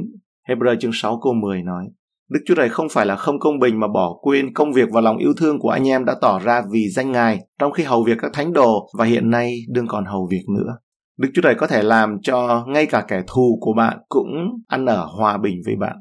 Hebrew 0.49 0.79
chương 0.79 0.91
6 0.93 1.19
câu 1.23 1.33
10 1.33 1.63
nói, 1.63 1.85
Đức 2.29 2.39
Chúa 2.45 2.55
Trời 2.55 2.69
không 2.69 2.87
phải 2.89 3.05
là 3.05 3.15
không 3.15 3.39
công 3.39 3.59
bình 3.59 3.79
mà 3.79 3.87
bỏ 3.87 4.19
quên 4.21 4.53
công 4.53 4.73
việc 4.73 4.89
và 4.91 5.01
lòng 5.01 5.17
yêu 5.17 5.33
thương 5.37 5.59
của 5.59 5.69
anh 5.69 5.87
em 5.87 6.05
đã 6.05 6.15
tỏ 6.21 6.39
ra 6.39 6.61
vì 6.71 6.89
danh 6.89 7.11
Ngài, 7.11 7.39
trong 7.59 7.71
khi 7.71 7.83
hầu 7.83 8.03
việc 8.03 8.17
các 8.21 8.33
thánh 8.33 8.53
đồ 8.53 8.89
và 8.97 9.05
hiện 9.05 9.29
nay 9.29 9.59
đương 9.69 9.87
còn 9.87 10.05
hầu 10.05 10.27
việc 10.31 10.43
nữa. 10.57 10.77
Đức 11.17 11.29
Chúa 11.35 11.41
Trời 11.41 11.55
có 11.55 11.67
thể 11.67 11.83
làm 11.83 12.17
cho 12.21 12.65
ngay 12.67 12.85
cả 12.85 13.05
kẻ 13.07 13.21
thù 13.27 13.57
của 13.61 13.73
bạn 13.73 13.97
cũng 14.09 14.61
ăn 14.67 14.85
ở 14.85 15.05
hòa 15.05 15.37
bình 15.37 15.61
với 15.65 15.75
bạn. 15.75 15.97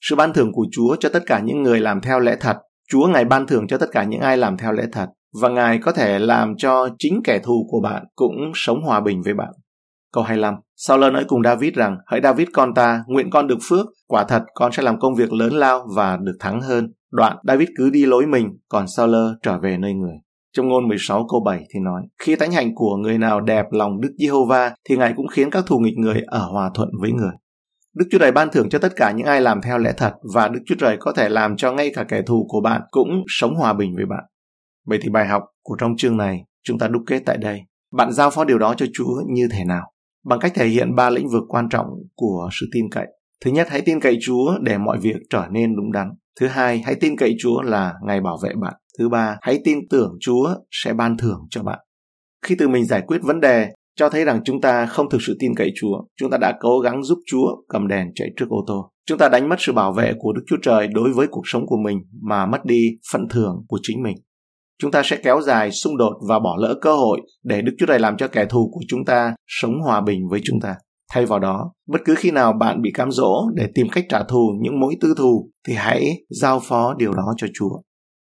Sự 0.00 0.16
ban 0.16 0.32
thưởng 0.32 0.52
của 0.52 0.66
Chúa 0.72 0.96
cho 1.00 1.08
tất 1.08 1.22
cả 1.26 1.40
những 1.40 1.62
người 1.62 1.80
làm 1.80 2.00
theo 2.00 2.20
lẽ 2.20 2.36
thật. 2.40 2.56
Chúa, 2.90 3.06
Ngài 3.06 3.24
ban 3.24 3.46
thưởng 3.46 3.66
cho 3.66 3.78
tất 3.78 3.86
cả 3.92 4.04
những 4.04 4.20
ai 4.20 4.36
làm 4.36 4.56
theo 4.56 4.72
lẽ 4.72 4.84
thật. 4.92 5.06
Và 5.40 5.48
Ngài 5.48 5.78
có 5.78 5.92
thể 5.92 6.18
làm 6.18 6.56
cho 6.56 6.88
chính 6.98 7.20
kẻ 7.24 7.38
thù 7.38 7.66
của 7.70 7.80
bạn 7.80 8.04
cũng 8.14 8.52
sống 8.54 8.82
hòa 8.82 9.00
bình 9.00 9.22
với 9.22 9.34
bạn. 9.34 9.52
Câu 10.12 10.24
25. 10.24 10.54
Sau 10.76 10.98
lời 10.98 11.10
nói 11.10 11.24
cùng 11.28 11.42
David 11.42 11.74
rằng, 11.74 11.96
hỡi 12.06 12.20
David 12.22 12.48
con 12.52 12.74
ta, 12.74 13.04
nguyện 13.06 13.30
con 13.30 13.46
được 13.46 13.58
phước, 13.68 13.86
quả 14.06 14.24
thật 14.24 14.42
con 14.54 14.72
sẽ 14.72 14.82
làm 14.82 14.98
công 15.00 15.14
việc 15.14 15.32
lớn 15.32 15.52
lao 15.52 15.86
và 15.96 16.16
được 16.16 16.36
thắng 16.40 16.60
hơn. 16.60 16.92
Đoạn, 17.12 17.36
David 17.44 17.68
cứ 17.78 17.90
đi 17.90 18.06
lối 18.06 18.26
mình, 18.26 18.58
còn 18.68 18.86
Saul 18.96 19.14
trở 19.42 19.58
về 19.58 19.76
nơi 19.78 19.94
người. 19.94 20.14
Trong 20.56 20.68
ngôn 20.68 20.88
16 20.88 21.26
câu 21.30 21.40
7 21.44 21.64
thì 21.74 21.80
nói, 21.80 22.02
khi 22.22 22.36
thánh 22.36 22.52
hành 22.52 22.74
của 22.74 22.96
người 22.96 23.18
nào 23.18 23.40
đẹp 23.40 23.64
lòng 23.70 24.00
Đức 24.00 24.10
Giê-hô-va 24.18 24.74
thì 24.88 24.96
Ngài 24.96 25.12
cũng 25.16 25.26
khiến 25.26 25.50
các 25.50 25.64
thù 25.66 25.78
nghịch 25.78 25.98
người 25.98 26.22
ở 26.26 26.38
hòa 26.38 26.70
thuận 26.74 26.88
với 27.00 27.12
người. 27.12 27.32
Đức 27.96 28.06
Chúa 28.10 28.18
Trời 28.18 28.32
ban 28.32 28.48
thưởng 28.52 28.68
cho 28.68 28.78
tất 28.78 28.92
cả 28.96 29.12
những 29.12 29.26
ai 29.26 29.40
làm 29.40 29.60
theo 29.62 29.78
lẽ 29.78 29.92
thật 29.96 30.12
và 30.34 30.48
Đức 30.48 30.60
Chúa 30.66 30.74
Trời 30.78 30.96
có 31.00 31.12
thể 31.12 31.28
làm 31.28 31.56
cho 31.56 31.72
ngay 31.72 31.90
cả 31.94 32.04
kẻ 32.04 32.22
thù 32.26 32.46
của 32.48 32.60
bạn 32.60 32.82
cũng 32.90 33.08
sống 33.26 33.54
hòa 33.54 33.72
bình 33.72 33.94
với 33.96 34.04
bạn. 34.06 34.24
Vậy 34.86 34.98
thì 35.02 35.08
bài 35.08 35.26
học 35.26 35.42
của 35.62 35.76
trong 35.80 35.96
chương 35.96 36.16
này 36.16 36.44
chúng 36.64 36.78
ta 36.78 36.88
đúc 36.88 37.02
kết 37.06 37.22
tại 37.26 37.36
đây. 37.36 37.60
Bạn 37.92 38.12
giao 38.12 38.30
phó 38.30 38.44
điều 38.44 38.58
đó 38.58 38.74
cho 38.76 38.86
Chúa 38.94 39.22
như 39.28 39.48
thế 39.52 39.64
nào? 39.64 39.92
Bằng 40.28 40.38
cách 40.38 40.52
thể 40.54 40.66
hiện 40.66 40.94
ba 40.94 41.10
lĩnh 41.10 41.28
vực 41.28 41.42
quan 41.48 41.68
trọng 41.68 41.86
của 42.14 42.48
sự 42.52 42.66
tin 42.72 42.84
cậy. 42.90 43.06
Thứ 43.44 43.50
nhất, 43.50 43.66
hãy 43.70 43.80
tin 43.80 44.00
cậy 44.00 44.18
Chúa 44.20 44.58
để 44.62 44.78
mọi 44.78 44.98
việc 45.00 45.16
trở 45.30 45.46
nên 45.50 45.76
đúng 45.76 45.92
đắn. 45.92 46.08
Thứ 46.40 46.46
hai, 46.46 46.82
hãy 46.84 46.94
tin 46.94 47.16
cậy 47.16 47.34
Chúa 47.38 47.62
là 47.62 47.94
Ngài 48.06 48.20
bảo 48.20 48.38
vệ 48.42 48.50
bạn. 48.60 48.74
Thứ 48.98 49.08
ba, 49.08 49.36
hãy 49.42 49.60
tin 49.64 49.78
tưởng 49.90 50.16
Chúa 50.20 50.54
sẽ 50.70 50.92
ban 50.92 51.16
thưởng 51.16 51.46
cho 51.50 51.62
bạn. 51.62 51.78
Khi 52.46 52.54
tự 52.58 52.68
mình 52.68 52.84
giải 52.84 53.02
quyết 53.06 53.18
vấn 53.22 53.40
đề, 53.40 53.68
cho 53.96 54.08
thấy 54.08 54.24
rằng 54.24 54.40
chúng 54.44 54.60
ta 54.60 54.86
không 54.86 55.10
thực 55.10 55.22
sự 55.22 55.36
tin 55.38 55.54
cậy 55.56 55.70
Chúa. 55.80 56.02
Chúng 56.16 56.30
ta 56.30 56.38
đã 56.38 56.54
cố 56.60 56.78
gắng 56.78 57.02
giúp 57.02 57.18
Chúa 57.26 57.46
cầm 57.68 57.88
đèn 57.88 58.06
chạy 58.14 58.28
trước 58.36 58.46
ô 58.48 58.64
tô. 58.66 58.90
Chúng 59.06 59.18
ta 59.18 59.28
đánh 59.28 59.48
mất 59.48 59.56
sự 59.58 59.72
bảo 59.72 59.92
vệ 59.92 60.12
của 60.18 60.32
Đức 60.32 60.42
Chúa 60.46 60.56
Trời 60.62 60.88
đối 60.88 61.12
với 61.12 61.26
cuộc 61.30 61.42
sống 61.44 61.66
của 61.66 61.78
mình 61.84 61.98
mà 62.22 62.46
mất 62.46 62.64
đi 62.64 62.98
phận 63.12 63.28
thưởng 63.30 63.64
của 63.68 63.78
chính 63.82 64.02
mình. 64.02 64.16
Chúng 64.82 64.90
ta 64.90 65.02
sẽ 65.04 65.16
kéo 65.16 65.40
dài 65.40 65.70
xung 65.70 65.96
đột 65.96 66.12
và 66.28 66.38
bỏ 66.38 66.56
lỡ 66.60 66.74
cơ 66.82 66.96
hội 66.96 67.20
để 67.44 67.62
Đức 67.62 67.72
Chúa 67.78 67.86
Trời 67.86 67.98
làm 67.98 68.16
cho 68.16 68.28
kẻ 68.28 68.46
thù 68.50 68.70
của 68.72 68.80
chúng 68.88 69.04
ta 69.04 69.34
sống 69.46 69.80
hòa 69.84 70.00
bình 70.00 70.28
với 70.30 70.40
chúng 70.44 70.60
ta. 70.60 70.74
Thay 71.12 71.26
vào 71.26 71.38
đó, 71.38 71.72
bất 71.88 71.98
cứ 72.04 72.14
khi 72.14 72.30
nào 72.30 72.52
bạn 72.52 72.82
bị 72.82 72.90
cám 72.94 73.10
dỗ 73.10 73.50
để 73.54 73.68
tìm 73.74 73.88
cách 73.88 74.04
trả 74.08 74.22
thù 74.22 74.52
những 74.60 74.80
mối 74.80 74.94
tư 75.00 75.14
thù 75.18 75.50
thì 75.68 75.74
hãy 75.74 76.10
giao 76.30 76.60
phó 76.60 76.94
điều 76.94 77.12
đó 77.12 77.34
cho 77.36 77.46
Chúa. 77.54 77.80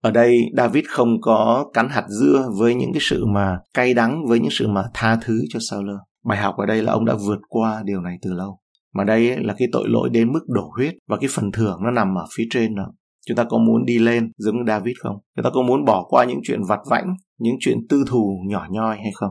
Ở 0.02 0.10
đây 0.10 0.40
David 0.56 0.84
không 0.88 1.20
có 1.20 1.66
cắn 1.74 1.88
hạt 1.88 2.04
dưa 2.08 2.48
với 2.58 2.74
những 2.74 2.92
cái 2.92 3.00
sự 3.02 3.24
mà 3.26 3.58
cay 3.74 3.94
đắng 3.94 4.26
với 4.28 4.38
những 4.38 4.50
sự 4.50 4.68
mà 4.68 4.84
tha 4.94 5.18
thứ 5.24 5.40
cho 5.48 5.58
Saul. 5.70 5.90
Bài 6.24 6.38
học 6.38 6.54
ở 6.56 6.66
đây 6.66 6.82
là 6.82 6.92
ông 6.92 7.04
đã 7.04 7.14
vượt 7.26 7.38
qua 7.48 7.82
điều 7.84 8.00
này 8.00 8.16
từ 8.22 8.32
lâu. 8.32 8.58
Mà 8.94 9.04
đây 9.04 9.36
là 9.36 9.54
cái 9.58 9.68
tội 9.72 9.88
lỗi 9.88 10.10
đến 10.12 10.32
mức 10.32 10.40
đổ 10.48 10.70
huyết 10.76 10.94
và 11.08 11.16
cái 11.16 11.28
phần 11.32 11.52
thưởng 11.52 11.78
nó 11.84 11.90
nằm 11.90 12.18
ở 12.18 12.26
phía 12.36 12.44
trên 12.50 12.74
đó. 12.74 12.92
Chúng 13.28 13.36
ta 13.36 13.44
có 13.44 13.58
muốn 13.58 13.84
đi 13.84 13.98
lên 13.98 14.32
giống 14.36 14.66
David 14.66 14.96
không? 14.98 15.16
Chúng 15.36 15.44
ta 15.44 15.50
có 15.54 15.62
muốn 15.62 15.84
bỏ 15.84 16.06
qua 16.08 16.24
những 16.24 16.40
chuyện 16.42 16.60
vặt 16.68 16.80
vãnh, 16.90 17.14
những 17.38 17.56
chuyện 17.60 17.78
tư 17.88 18.04
thù 18.08 18.42
nhỏ 18.48 18.66
nhoi 18.70 18.96
hay 18.96 19.10
không? 19.14 19.30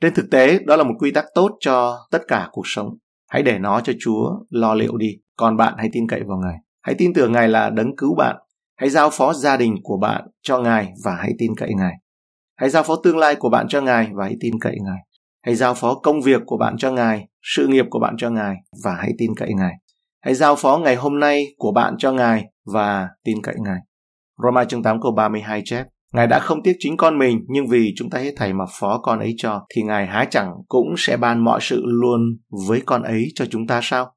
Trên 0.00 0.14
thực 0.14 0.30
tế, 0.30 0.58
đó 0.58 0.76
là 0.76 0.84
một 0.84 0.94
quy 0.98 1.10
tắc 1.10 1.24
tốt 1.34 1.56
cho 1.60 1.98
tất 2.10 2.22
cả 2.28 2.48
cuộc 2.52 2.64
sống. 2.64 2.88
Hãy 3.30 3.42
để 3.42 3.58
nó 3.58 3.80
cho 3.80 3.92
Chúa 4.00 4.30
lo 4.50 4.74
liệu 4.74 4.96
đi, 4.96 5.16
còn 5.36 5.56
bạn 5.56 5.74
hãy 5.78 5.88
tin 5.92 6.08
cậy 6.08 6.22
vào 6.26 6.38
Ngài. 6.38 6.56
Hãy 6.82 6.94
tin 6.98 7.14
tưởng 7.14 7.32
Ngài 7.32 7.48
là 7.48 7.70
đấng 7.70 7.96
cứu 7.96 8.14
bạn. 8.14 8.36
Hãy 8.76 8.90
giao 8.90 9.10
phó 9.12 9.32
gia 9.32 9.56
đình 9.56 9.74
của 9.82 9.98
bạn 9.98 10.24
cho 10.42 10.58
Ngài 10.58 10.92
và 11.04 11.14
hãy 11.14 11.32
tin 11.38 11.54
cậy 11.56 11.70
Ngài. 11.76 11.92
Hãy 12.56 12.70
giao 12.70 12.82
phó 12.82 12.96
tương 13.04 13.18
lai 13.18 13.34
của 13.34 13.48
bạn 13.48 13.68
cho 13.68 13.80
Ngài 13.80 14.08
và 14.14 14.24
hãy 14.24 14.36
tin 14.40 14.54
cậy 14.60 14.76
Ngài. 14.84 14.98
Hãy 15.46 15.54
giao 15.54 15.74
phó 15.74 15.94
công 15.94 16.20
việc 16.20 16.42
của 16.46 16.56
bạn 16.56 16.76
cho 16.78 16.92
Ngài, 16.92 17.26
sự 17.42 17.66
nghiệp 17.66 17.84
của 17.90 17.98
bạn 17.98 18.14
cho 18.18 18.30
Ngài 18.30 18.56
và 18.84 18.94
hãy 18.94 19.12
tin 19.18 19.34
cậy 19.36 19.50
Ngài. 19.56 19.72
Hãy 20.24 20.34
giao 20.34 20.56
phó 20.56 20.78
ngày 20.78 20.96
hôm 20.96 21.20
nay 21.20 21.46
của 21.56 21.72
bạn 21.72 21.94
cho 21.98 22.12
Ngài 22.12 22.44
và 22.72 23.08
tin 23.24 23.42
cậy 23.42 23.54
Ngài. 23.64 23.78
Roma 24.42 24.64
chương 24.64 24.82
8 24.82 25.00
câu 25.00 25.12
32 25.12 25.62
chép 25.64 25.86
Ngài 26.12 26.26
đã 26.26 26.38
không 26.38 26.62
tiếc 26.62 26.76
chính 26.78 26.96
con 26.96 27.18
mình, 27.18 27.40
nhưng 27.48 27.66
vì 27.66 27.92
chúng 27.96 28.10
ta 28.10 28.18
hết 28.18 28.32
thầy 28.36 28.52
mà 28.52 28.64
phó 28.80 28.98
con 28.98 29.18
ấy 29.18 29.34
cho, 29.36 29.66
thì 29.74 29.82
Ngài 29.82 30.06
há 30.06 30.24
chẳng 30.30 30.52
cũng 30.68 30.94
sẽ 30.96 31.16
ban 31.16 31.44
mọi 31.44 31.58
sự 31.62 31.82
luôn 31.84 32.20
với 32.68 32.82
con 32.86 33.02
ấy 33.02 33.24
cho 33.34 33.44
chúng 33.50 33.66
ta 33.66 33.80
sao? 33.82 34.14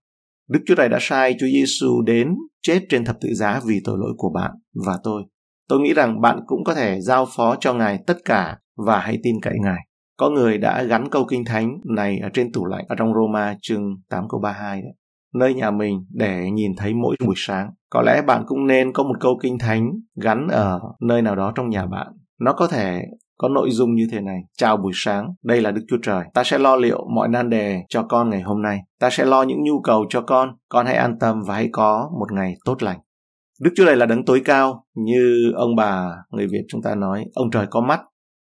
Đức 0.49 0.59
Chúa 0.65 0.75
Trời 0.75 0.89
đã 0.89 0.97
sai 1.01 1.35
Chúa 1.39 1.47
Giêsu 1.47 2.01
đến 2.01 2.35
chết 2.61 2.79
trên 2.89 3.05
thập 3.05 3.15
tự 3.21 3.29
giá 3.33 3.61
vì 3.65 3.81
tội 3.85 3.97
lỗi 3.99 4.13
của 4.17 4.31
bạn 4.35 4.51
và 4.85 4.93
tôi. 5.03 5.23
Tôi 5.69 5.79
nghĩ 5.79 5.93
rằng 5.93 6.21
bạn 6.21 6.39
cũng 6.45 6.63
có 6.63 6.73
thể 6.73 7.01
giao 7.01 7.27
phó 7.35 7.55
cho 7.59 7.73
Ngài 7.73 7.99
tất 8.07 8.17
cả 8.25 8.57
và 8.85 8.99
hãy 8.99 9.17
tin 9.23 9.35
cậy 9.41 9.53
Ngài. 9.63 9.79
Có 10.17 10.29
người 10.29 10.57
đã 10.57 10.83
gắn 10.83 11.09
câu 11.09 11.25
kinh 11.29 11.45
thánh 11.45 11.77
này 11.95 12.19
ở 12.19 12.29
trên 12.33 12.51
tủ 12.51 12.65
lạnh 12.65 12.85
ở 12.87 12.95
trong 12.95 13.13
Roma 13.13 13.57
chương 13.61 13.83
8 14.09 14.23
câu 14.29 14.39
32 14.41 14.81
đấy 14.81 14.91
nơi 15.39 15.54
nhà 15.54 15.71
mình 15.71 16.06
để 16.13 16.52
nhìn 16.52 16.71
thấy 16.78 16.93
mỗi 16.93 17.15
buổi 17.26 17.36
sáng. 17.38 17.69
Có 17.89 18.02
lẽ 18.02 18.21
bạn 18.21 18.43
cũng 18.48 18.67
nên 18.67 18.93
có 18.93 19.04
một 19.04 19.15
câu 19.19 19.39
kinh 19.41 19.60
thánh 19.60 19.91
gắn 20.21 20.48
ở 20.48 20.80
nơi 21.02 21.21
nào 21.21 21.36
đó 21.36 21.52
trong 21.56 21.69
nhà 21.69 21.86
bạn. 21.86 22.08
Nó 22.39 22.54
có 22.54 22.67
thể 22.67 23.02
có 23.38 23.50
nội 23.50 23.69
dung 23.71 23.95
như 23.95 24.08
thế 24.12 24.21
này. 24.21 24.41
Chào 24.58 24.78
buổi 24.78 24.91
sáng, 24.95 25.28
đây 25.43 25.62
là 25.62 25.71
Đức 25.71 25.82
Chúa 25.88 25.98
Trời. 26.04 26.24
Ta 26.34 26.43
sẽ 26.43 26.58
lo 26.58 26.76
liệu 26.76 27.08
mọi 27.15 27.28
nan 27.28 27.50
đề 27.50 27.82
cho 27.89 28.04
con 28.04 28.30
ngày 28.30 28.41
hôm 28.41 28.62
nay. 28.62 28.80
Ta 29.00 29.10
sẽ 29.10 29.26
lo 29.26 29.43
những 29.43 29.63
nhu 29.63 29.82
cầu 29.82 30.06
cho 30.10 30.21
con. 30.21 30.50
Con 30.69 30.86
hãy 30.86 30.95
an 30.95 31.19
tâm 31.19 31.41
và 31.48 31.56
hãy 31.56 31.69
có 31.71 32.10
một 32.19 32.32
ngày 32.32 32.54
tốt 32.65 32.84
lành. 32.84 33.00
Đức 33.62 33.71
Chúa 33.76 33.86
Trời 33.86 33.95
là 33.95 34.06
đấng 34.06 34.26
tối 34.26 34.41
cao, 34.45 34.86
như 34.95 35.52
ông 35.56 35.76
bà 35.76 36.10
người 36.32 36.48
Việt 36.48 36.65
chúng 36.67 36.82
ta 36.82 36.95
nói, 36.95 37.26
ông 37.34 37.52
trời 37.52 37.67
có 37.69 37.82
mắt. 37.82 38.02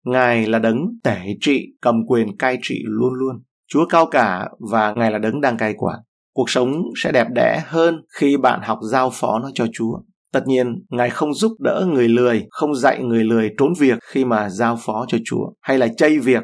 Ngài 0.05 0.47
là 0.47 0.59
đấng 0.59 0.87
tể 1.05 1.21
trị, 1.41 1.67
cầm 1.83 2.07
quyền 2.07 2.37
cai 2.37 2.59
trị 2.63 2.83
luôn 2.85 3.13
luôn. 3.13 3.37
Chúa 3.69 3.87
cao 3.89 4.07
cả 4.07 4.49
và 4.71 4.93
Ngài 4.93 5.11
là 5.11 5.19
đấng 5.19 5.41
đang 5.41 5.57
cai 5.57 5.75
quản. 5.77 5.99
Cuộc 6.37 6.51
sống 6.51 6.83
sẽ 7.03 7.13
đẹp 7.13 7.27
đẽ 7.35 7.63
hơn 7.67 8.01
khi 8.21 8.37
bạn 8.37 8.61
học 8.63 8.79
giao 8.91 9.11
phó 9.13 9.39
nó 9.39 9.51
cho 9.55 9.67
Chúa. 9.73 9.99
Tất 10.33 10.41
nhiên, 10.47 10.85
Ngài 10.91 11.11
không 11.11 11.35
giúp 11.35 11.53
đỡ 11.61 11.87
người 11.93 12.09
lười, 12.09 12.47
không 12.51 12.75
dạy 12.75 13.03
người 13.03 13.25
lười 13.25 13.51
trốn 13.59 13.73
việc 13.79 13.99
khi 14.03 14.25
mà 14.25 14.49
giao 14.49 14.77
phó 14.77 15.05
cho 15.09 15.19
Chúa, 15.25 15.47
hay 15.63 15.79
là 15.79 15.89
chây 15.97 16.19
việc, 16.19 16.43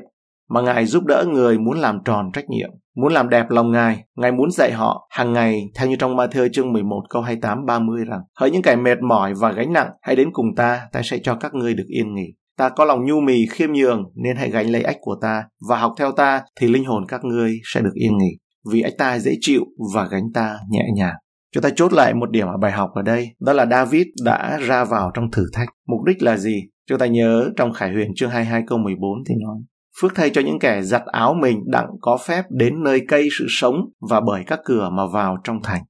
mà 0.51 0.61
Ngài 0.61 0.87
giúp 0.87 1.05
đỡ 1.07 1.25
người 1.33 1.59
muốn 1.59 1.81
làm 1.81 1.99
tròn 2.05 2.31
trách 2.33 2.45
nhiệm, 2.49 2.71
muốn 2.97 3.13
làm 3.13 3.29
đẹp 3.29 3.51
lòng 3.51 3.73
Ngài. 3.73 4.05
Ngài 4.17 4.33
muốn 4.33 4.51
dạy 4.51 4.73
họ 4.73 5.09
hàng 5.11 5.33
ngày, 5.33 5.63
theo 5.75 5.89
như 5.89 5.97
trong 5.97 6.17
Matthew 6.17 6.49
chương 6.53 6.73
11 6.73 7.03
câu 7.11 7.23
28 7.23 7.67
30 7.67 8.05
rằng, 8.05 8.21
hỡi 8.37 8.51
những 8.51 8.63
kẻ 8.63 8.77
mệt 8.77 8.99
mỏi 9.09 9.33
và 9.41 9.53
gánh 9.53 9.73
nặng, 9.73 9.91
hãy 10.03 10.17
đến 10.17 10.29
cùng 10.33 10.55
ta, 10.57 10.81
ta 10.93 11.01
sẽ 11.05 11.19
cho 11.23 11.35
các 11.35 11.55
ngươi 11.55 11.75
được 11.75 11.87
yên 11.87 12.15
nghỉ. 12.15 12.27
Ta 12.59 12.69
có 12.69 12.85
lòng 12.85 13.05
nhu 13.05 13.21
mì 13.21 13.47
khiêm 13.51 13.73
nhường 13.73 14.05
nên 14.25 14.37
hãy 14.37 14.51
gánh 14.51 14.71
lấy 14.71 14.83
ách 14.83 14.97
của 15.01 15.17
ta 15.23 15.45
và 15.69 15.77
học 15.77 15.93
theo 15.99 16.13
ta 16.13 16.43
thì 16.61 16.69
linh 16.69 16.85
hồn 16.85 17.05
các 17.09 17.25
ngươi 17.25 17.61
sẽ 17.65 17.81
được 17.81 17.95
yên 17.95 18.19
nghỉ 18.19 18.42
vì 18.71 18.81
anh 18.81 18.97
ta 18.99 19.19
dễ 19.19 19.35
chịu 19.41 19.63
và 19.95 20.09
gánh 20.11 20.33
ta 20.35 20.59
nhẹ 20.71 20.85
nhàng. 20.95 21.15
Chúng 21.55 21.63
ta 21.63 21.71
chốt 21.77 21.93
lại 21.93 22.15
một 22.15 22.31
điểm 22.31 22.47
ở 22.47 22.57
bài 22.57 22.73
học 22.73 22.91
ở 22.95 23.03
đây, 23.03 23.29
đó 23.41 23.53
là 23.53 23.67
David 23.67 24.07
đã 24.25 24.59
ra 24.67 24.85
vào 24.85 25.11
trong 25.15 25.31
thử 25.31 25.47
thách. 25.53 25.69
Mục 25.89 26.05
đích 26.07 26.23
là 26.23 26.37
gì? 26.37 26.63
Chúng 26.89 26.99
ta 26.99 27.07
nhớ 27.07 27.51
trong 27.57 27.73
Khải 27.73 27.93
Huyền 27.93 28.09
chương 28.17 28.31
22 28.31 28.63
câu 28.67 28.79
14 28.79 29.11
thì 29.29 29.35
nói 29.43 29.57
Phước 30.01 30.15
thay 30.15 30.31
cho 30.31 30.41
những 30.41 30.59
kẻ 30.59 30.83
giặt 30.83 31.03
áo 31.07 31.35
mình 31.35 31.63
đặng 31.67 31.87
có 32.01 32.17
phép 32.17 32.45
đến 32.51 32.83
nơi 32.83 33.01
cây 33.09 33.29
sự 33.39 33.47
sống 33.49 33.75
và 34.11 34.21
bởi 34.21 34.45
các 34.47 34.61
cửa 34.65 34.89
mà 34.93 35.07
vào 35.07 35.37
trong 35.45 35.63
thành. 35.63 35.83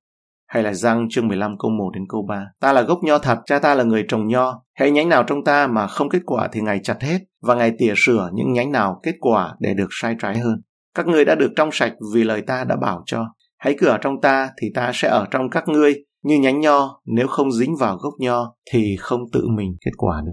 Hay 0.49 0.63
là 0.63 0.73
răng 0.73 1.07
chương 1.11 1.29
15 1.29 1.59
câu 1.59 1.71
1 1.71 1.91
đến 1.95 2.05
câu 2.09 2.27
3. 2.29 2.47
Ta 2.61 2.73
là 2.73 2.83
gốc 2.83 2.99
nho 3.03 3.19
thật, 3.19 3.39
cha 3.47 3.59
ta 3.59 3.75
là 3.75 3.85
người 3.85 4.05
trồng 4.09 4.29
nho. 4.29 4.63
Hãy 4.75 4.91
nhánh 4.91 5.09
nào 5.09 5.23
trong 5.23 5.45
ta 5.45 5.67
mà 5.67 5.87
không 5.87 6.09
kết 6.09 6.23
quả 6.27 6.49
thì 6.53 6.61
ngài 6.61 6.81
chặt 6.83 7.03
hết 7.03 7.19
và 7.43 7.55
ngài 7.55 7.73
tỉa 7.79 7.93
sửa 7.97 8.31
những 8.35 8.53
nhánh 8.53 8.73
nào 8.73 9.01
kết 9.03 9.15
quả 9.21 9.55
để 9.61 9.75
được 9.75 9.89
sai 9.91 10.17
trái 10.19 10.39
hơn. 10.39 10.63
Các 10.95 11.07
ngươi 11.07 11.25
đã 11.25 11.35
được 11.35 11.53
trong 11.57 11.69
sạch 11.73 11.93
vì 12.15 12.25
lời 12.25 12.43
ta 12.47 12.65
đã 12.65 12.77
bảo 12.77 13.03
cho. 13.07 13.27
Hãy 13.59 13.75
cứ 13.79 13.87
ở 13.87 13.99
trong 13.99 14.21
ta 14.23 14.51
thì 14.61 14.69
ta 14.75 14.91
sẽ 14.95 15.09
ở 15.09 15.27
trong 15.31 15.51
các 15.51 15.69
ngươi. 15.69 15.95
Như 16.23 16.39
nhánh 16.39 16.61
nho, 16.61 17.01
nếu 17.07 17.27
không 17.27 17.53
dính 17.53 17.77
vào 17.77 17.97
gốc 17.97 18.15
nho 18.19 18.55
thì 18.73 18.97
không 18.99 19.21
tự 19.33 19.49
mình 19.57 19.77
kết 19.85 19.91
quả 19.97 20.23
được. 20.27 20.33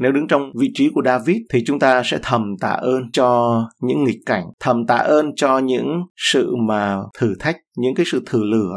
Nếu 0.00 0.12
đứng 0.12 0.26
trong 0.28 0.42
vị 0.60 0.70
trí 0.74 0.90
của 0.94 1.02
David 1.04 1.36
thì 1.52 1.62
chúng 1.66 1.78
ta 1.78 2.02
sẽ 2.04 2.18
thầm 2.22 2.42
tạ 2.60 2.68
ơn 2.70 3.02
cho 3.12 3.60
những 3.82 4.04
nghịch 4.04 4.20
cảnh, 4.26 4.44
thầm 4.60 4.86
tạ 4.86 4.96
ơn 4.96 5.34
cho 5.36 5.58
những 5.58 6.02
sự 6.16 6.54
mà 6.68 6.98
thử 7.18 7.34
thách, 7.40 7.56
những 7.76 7.94
cái 7.94 8.06
sự 8.12 8.22
thử 8.26 8.44
lửa. 8.44 8.74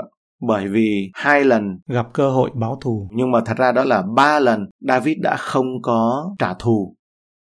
Bởi 0.48 0.68
vì 0.68 1.10
hai 1.14 1.44
lần 1.44 1.64
gặp 1.88 2.06
cơ 2.14 2.30
hội 2.30 2.50
báo 2.62 2.80
thù. 2.82 3.10
Nhưng 3.14 3.32
mà 3.32 3.40
thật 3.46 3.58
ra 3.58 3.72
đó 3.72 3.84
là 3.84 4.04
ba 4.16 4.40
lần 4.40 4.66
David 4.88 5.18
đã 5.22 5.36
không 5.36 5.82
có 5.82 6.30
trả 6.40 6.54
thù. 6.54 6.96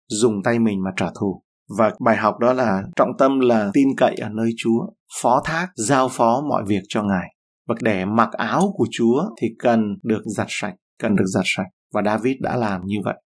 Dùng 0.09 0.43
tay 0.45 0.59
mình 0.59 0.83
mà 0.85 0.91
trả 0.97 1.07
thù 1.21 1.43
và 1.78 1.92
bài 2.04 2.16
học 2.16 2.38
đó 2.38 2.52
là 2.52 2.83
trọng 2.96 3.11
tâm 3.18 3.40
là 3.40 3.70
tin 3.74 3.88
cậy 3.96 4.14
ở 4.14 4.28
nơi 4.28 4.50
Chúa, 4.57 4.87
phó 5.22 5.42
thác, 5.44 5.68
giao 5.88 6.09
phó 6.09 6.42
mọi 6.48 6.64
việc 6.66 6.83
cho 6.88 7.02
Ngài 7.02 7.35
và 7.68 7.74
để 7.83 8.04
mặc 8.04 8.28
áo 8.33 8.72
của 8.74 8.87
Chúa 8.90 9.22
thì 9.40 9.48
cần 9.59 9.96
được 10.02 10.22
giặt 10.37 10.46
sạch, 10.50 10.74
cần 10.98 11.16
được 11.16 11.26
giặt 11.26 11.44
sạch 11.57 11.68
và 11.94 12.02
David 12.04 12.37
đã 12.40 12.57
làm 12.57 12.81
như 12.85 12.96
vậy 13.04 13.22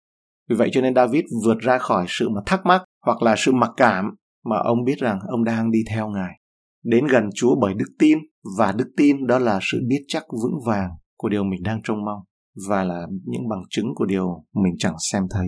vì 0.49 0.55
vậy 0.55 0.69
cho 0.71 0.81
nên 0.81 0.95
David 0.95 1.23
vượt 1.45 1.57
ra 1.59 1.77
khỏi 1.77 2.05
sự 2.07 2.29
mà 2.29 2.41
thắc 2.45 2.65
mắc 2.65 2.81
hoặc 3.05 3.21
là 3.21 3.35
sự 3.37 3.51
mặc 3.51 3.71
cảm 3.77 4.05
mà 4.45 4.57
ông 4.63 4.83
biết 4.85 4.97
rằng 4.97 5.19
ông 5.27 5.43
đang 5.43 5.71
đi 5.71 5.79
theo 5.89 6.09
Ngài 6.09 6.33
đến 6.87 7.07
gần 7.07 7.29
Chúa 7.35 7.55
bởi 7.61 7.73
đức 7.73 7.95
tin, 7.99 8.17
và 8.57 8.71
đức 8.71 8.91
tin 8.97 9.27
đó 9.27 9.39
là 9.39 9.59
sự 9.61 9.81
biết 9.87 10.01
chắc 10.07 10.23
vững 10.43 10.59
vàng 10.65 10.89
của 11.17 11.29
điều 11.29 11.43
mình 11.43 11.63
đang 11.63 11.81
trông 11.83 12.05
mong 12.05 12.19
và 12.69 12.83
là 12.83 13.07
những 13.25 13.49
bằng 13.49 13.61
chứng 13.69 13.85
của 13.95 14.05
điều 14.05 14.45
mình 14.53 14.73
chẳng 14.79 14.95
xem 15.11 15.23
thấy. 15.31 15.47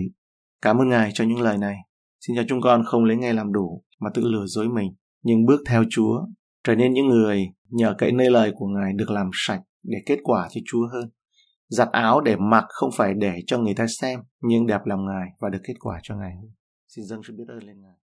Cảm 0.62 0.78
ơn 0.78 0.88
Ngài 0.88 1.10
cho 1.14 1.24
những 1.24 1.40
lời 1.40 1.58
này. 1.58 1.76
Xin 2.20 2.36
cho 2.36 2.42
chúng 2.48 2.60
con 2.60 2.84
không 2.84 3.04
lấy 3.04 3.16
ngay 3.16 3.34
làm 3.34 3.52
đủ 3.52 3.84
mà 4.00 4.10
tự 4.14 4.22
lừa 4.24 4.46
dối 4.46 4.68
mình, 4.68 4.94
nhưng 5.22 5.46
bước 5.46 5.60
theo 5.66 5.84
Chúa, 5.90 6.26
trở 6.64 6.74
nên 6.74 6.92
những 6.92 7.06
người 7.06 7.46
nhờ 7.68 7.94
cậy 7.98 8.12
nơi 8.12 8.30
lời 8.30 8.52
của 8.54 8.66
Ngài 8.66 8.92
được 8.92 9.10
làm 9.10 9.30
sạch 9.32 9.60
để 9.82 9.98
kết 10.06 10.18
quả 10.22 10.48
cho 10.50 10.60
Chúa 10.66 10.88
hơn. 10.92 11.10
Giặt 11.68 11.88
áo 11.92 12.20
để 12.20 12.36
mặc 12.36 12.64
không 12.68 12.90
phải 12.96 13.14
để 13.14 13.34
cho 13.46 13.58
người 13.58 13.74
ta 13.74 13.86
xem, 14.00 14.20
nhưng 14.40 14.66
đẹp 14.66 14.80
lòng 14.84 15.06
Ngài 15.06 15.28
và 15.40 15.48
được 15.48 15.60
kết 15.64 15.74
quả 15.80 16.00
cho 16.02 16.16
Ngài 16.16 16.32
hơn. 16.34 16.50
Xin 16.88 17.04
dâng 17.04 17.20
sự 17.28 17.34
biết 17.38 17.44
ơn 17.48 17.62
lên 17.66 17.82
Ngài. 17.82 18.00